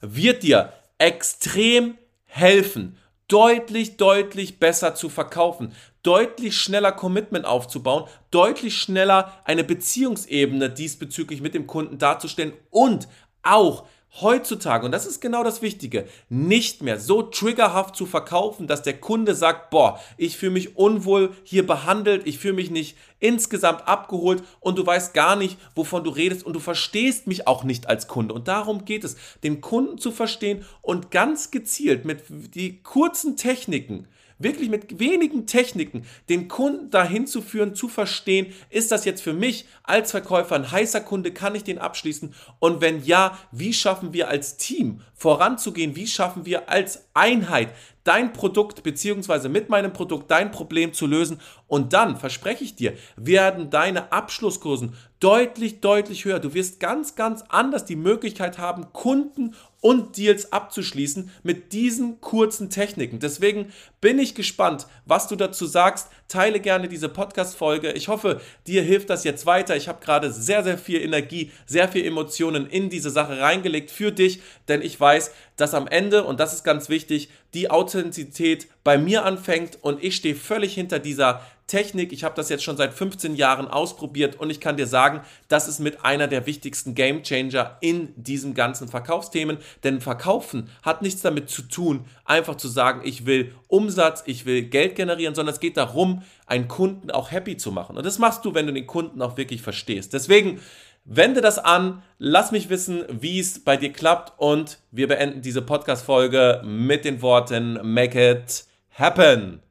wird 0.00 0.44
dir 0.44 0.72
extrem 0.98 1.98
helfen, 2.26 2.96
deutlich, 3.26 3.96
deutlich 3.96 4.58
besser 4.58 4.94
zu 4.94 5.08
verkaufen, 5.08 5.72
deutlich 6.02 6.56
schneller 6.56 6.92
Commitment 6.92 7.44
aufzubauen, 7.44 8.04
deutlich 8.30 8.76
schneller 8.76 9.32
eine 9.44 9.64
Beziehungsebene 9.64 10.70
diesbezüglich 10.70 11.40
mit 11.40 11.54
dem 11.54 11.66
Kunden 11.66 11.98
darzustellen 11.98 12.52
und 12.70 13.08
auch 13.42 13.84
heutzutage, 14.20 14.84
und 14.84 14.92
das 14.92 15.06
ist 15.06 15.20
genau 15.20 15.44
das 15.44 15.62
Wichtige, 15.62 16.06
nicht 16.28 16.82
mehr 16.82 16.98
so 16.98 17.22
triggerhaft 17.22 17.94
zu 17.94 18.06
verkaufen, 18.06 18.66
dass 18.66 18.82
der 18.82 18.98
Kunde 18.98 19.34
sagt, 19.34 19.70
boah, 19.70 20.00
ich 20.16 20.36
fühle 20.36 20.52
mich 20.52 20.76
unwohl 20.76 21.32
hier 21.44 21.66
behandelt, 21.66 22.26
ich 22.26 22.38
fühle 22.38 22.54
mich 22.54 22.70
nicht 22.70 22.96
insgesamt 23.20 23.86
abgeholt 23.86 24.42
und 24.58 24.78
du 24.78 24.84
weißt 24.84 25.14
gar 25.14 25.36
nicht, 25.36 25.58
wovon 25.74 26.02
du 26.02 26.10
redest 26.10 26.44
und 26.44 26.54
du 26.54 26.60
verstehst 26.60 27.26
mich 27.26 27.46
auch 27.46 27.62
nicht 27.62 27.88
als 27.88 28.08
Kunde. 28.08 28.34
Und 28.34 28.48
darum 28.48 28.84
geht 28.84 29.04
es, 29.04 29.16
den 29.44 29.60
Kunden 29.60 29.98
zu 29.98 30.10
verstehen 30.10 30.64
und 30.82 31.10
ganz 31.10 31.50
gezielt 31.50 32.04
mit 32.04 32.24
die 32.54 32.82
kurzen 32.82 33.36
Techniken, 33.36 34.08
wirklich 34.40 34.68
mit 34.68 34.98
wenigen 34.98 35.46
Techniken 35.46 36.04
den 36.28 36.48
Kunden 36.48 36.90
dahin 36.90 37.26
zu 37.26 37.42
führen, 37.42 37.74
zu 37.74 37.88
verstehen, 37.88 38.52
ist 38.70 38.90
das 38.90 39.04
jetzt 39.04 39.22
für 39.22 39.34
mich 39.34 39.66
als 39.84 40.10
Verkäufer 40.10 40.56
ein 40.56 40.70
heißer 40.70 41.00
Kunde, 41.00 41.32
kann 41.32 41.54
ich 41.54 41.62
den 41.62 41.78
abschließen? 41.78 42.34
Und 42.58 42.80
wenn 42.80 43.04
ja, 43.04 43.38
wie 43.52 43.72
schaffen 43.72 44.12
wir 44.12 44.28
als 44.28 44.56
Team 44.56 45.02
voranzugehen? 45.14 45.94
Wie 45.94 46.06
schaffen 46.06 46.46
wir 46.46 46.68
als 46.68 47.08
Einheit 47.14 47.68
dein 48.10 48.32
Produkt 48.32 48.82
beziehungsweise 48.82 49.48
mit 49.48 49.68
meinem 49.68 49.92
Produkt 49.92 50.32
dein 50.32 50.50
Problem 50.50 50.92
zu 50.92 51.06
lösen 51.06 51.40
und 51.68 51.92
dann, 51.92 52.16
verspreche 52.16 52.64
ich 52.64 52.74
dir, 52.74 52.94
werden 53.14 53.70
deine 53.70 54.10
Abschlusskursen 54.10 54.94
deutlich, 55.20 55.80
deutlich 55.80 56.24
höher. 56.24 56.40
Du 56.40 56.52
wirst 56.52 56.80
ganz, 56.80 57.14
ganz 57.14 57.44
anders 57.48 57.84
die 57.84 57.94
Möglichkeit 57.94 58.58
haben, 58.58 58.92
Kunden 58.92 59.54
und 59.80 60.16
Deals 60.16 60.52
abzuschließen 60.52 61.30
mit 61.42 61.72
diesen 61.72 62.20
kurzen 62.20 62.68
Techniken. 62.68 63.20
Deswegen 63.20 63.72
bin 64.00 64.18
ich 64.18 64.34
gespannt, 64.34 64.86
was 65.04 65.28
du 65.28 65.36
dazu 65.36 65.66
sagst. 65.66 66.08
Teile 66.26 66.58
gerne 66.58 66.88
diese 66.88 67.08
Podcast-Folge. 67.08 67.92
Ich 67.92 68.08
hoffe, 68.08 68.40
dir 68.66 68.82
hilft 68.82 69.10
das 69.10 69.24
jetzt 69.24 69.46
weiter. 69.46 69.76
Ich 69.76 69.88
habe 69.88 70.04
gerade 70.04 70.32
sehr, 70.32 70.64
sehr 70.64 70.78
viel 70.78 71.00
Energie, 71.00 71.52
sehr 71.66 71.88
viel 71.88 72.04
Emotionen 72.04 72.66
in 72.66 72.90
diese 72.90 73.10
Sache 73.10 73.38
reingelegt 73.40 73.90
für 73.90 74.10
dich, 74.10 74.40
denn 74.68 74.82
ich 74.82 74.98
weiß, 74.98 75.32
dass 75.56 75.74
am 75.74 75.86
Ende, 75.86 76.24
und 76.24 76.40
das 76.40 76.54
ist 76.54 76.64
ganz 76.64 76.88
wichtig, 76.88 77.28
die 77.54 77.70
Authentizität 77.70 78.68
bei 78.84 78.98
mir 78.98 79.24
anfängt 79.24 79.78
und 79.82 80.02
ich 80.02 80.16
stehe 80.16 80.34
völlig 80.34 80.74
hinter 80.74 80.98
dieser 80.98 81.42
Technik. 81.70 82.12
Ich 82.12 82.24
habe 82.24 82.34
das 82.34 82.48
jetzt 82.48 82.64
schon 82.64 82.76
seit 82.76 82.92
15 82.92 83.36
Jahren 83.36 83.68
ausprobiert 83.68 84.34
und 84.34 84.50
ich 84.50 84.60
kann 84.60 84.76
dir 84.76 84.88
sagen, 84.88 85.20
das 85.46 85.68
ist 85.68 85.78
mit 85.78 86.04
einer 86.04 86.26
der 86.26 86.44
wichtigsten 86.46 86.96
Game 86.96 87.22
Changer 87.22 87.78
in 87.80 88.12
diesen 88.16 88.54
ganzen 88.54 88.88
Verkaufsthemen. 88.88 89.58
Denn 89.84 90.00
Verkaufen 90.00 90.68
hat 90.82 91.00
nichts 91.00 91.22
damit 91.22 91.48
zu 91.48 91.62
tun, 91.62 92.06
einfach 92.24 92.56
zu 92.56 92.66
sagen, 92.66 93.02
ich 93.04 93.24
will 93.24 93.54
Umsatz, 93.68 94.24
ich 94.26 94.46
will 94.46 94.62
Geld 94.62 94.96
generieren, 94.96 95.36
sondern 95.36 95.54
es 95.54 95.60
geht 95.60 95.76
darum, 95.76 96.22
einen 96.46 96.66
Kunden 96.66 97.12
auch 97.12 97.30
happy 97.30 97.56
zu 97.56 97.70
machen. 97.70 97.96
Und 97.96 98.04
das 98.04 98.18
machst 98.18 98.44
du, 98.44 98.52
wenn 98.52 98.66
du 98.66 98.72
den 98.72 98.88
Kunden 98.88 99.22
auch 99.22 99.36
wirklich 99.36 99.62
verstehst. 99.62 100.12
Deswegen 100.12 100.60
wende 101.04 101.40
das 101.40 101.58
an, 101.58 102.02
lass 102.18 102.52
mich 102.52 102.68
wissen, 102.68 103.04
wie 103.08 103.38
es 103.40 103.64
bei 103.64 103.76
dir 103.76 103.92
klappt 103.92 104.38
und 104.38 104.78
wir 104.90 105.08
beenden 105.08 105.42
diese 105.42 105.62
Podcast-Folge 105.62 106.62
mit 106.64 107.04
den 107.04 107.22
Worten 107.22 107.78
Make 107.82 108.30
it 108.30 108.64
happen. 108.92 109.62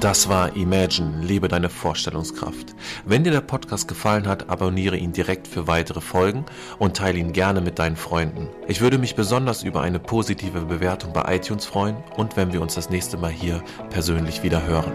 Das 0.00 0.28
war 0.28 0.54
Imagine, 0.54 1.24
lebe 1.24 1.48
deine 1.48 1.70
Vorstellungskraft. 1.70 2.74
Wenn 3.06 3.24
dir 3.24 3.32
der 3.32 3.40
Podcast 3.40 3.88
gefallen 3.88 4.28
hat, 4.28 4.50
abonniere 4.50 4.96
ihn 4.98 5.12
direkt 5.12 5.48
für 5.48 5.66
weitere 5.68 6.02
Folgen 6.02 6.44
und 6.78 6.98
teile 6.98 7.18
ihn 7.18 7.32
gerne 7.32 7.62
mit 7.62 7.78
deinen 7.78 7.96
Freunden. 7.96 8.50
Ich 8.68 8.82
würde 8.82 8.98
mich 8.98 9.14
besonders 9.14 9.62
über 9.62 9.80
eine 9.80 9.98
positive 9.98 10.60
Bewertung 10.60 11.14
bei 11.14 11.34
iTunes 11.34 11.64
freuen 11.64 11.96
und 12.16 12.36
wenn 12.36 12.52
wir 12.52 12.60
uns 12.60 12.74
das 12.74 12.90
nächste 12.90 13.16
Mal 13.16 13.30
hier 13.30 13.62
persönlich 13.88 14.42
wieder 14.42 14.66
hören. 14.66 14.92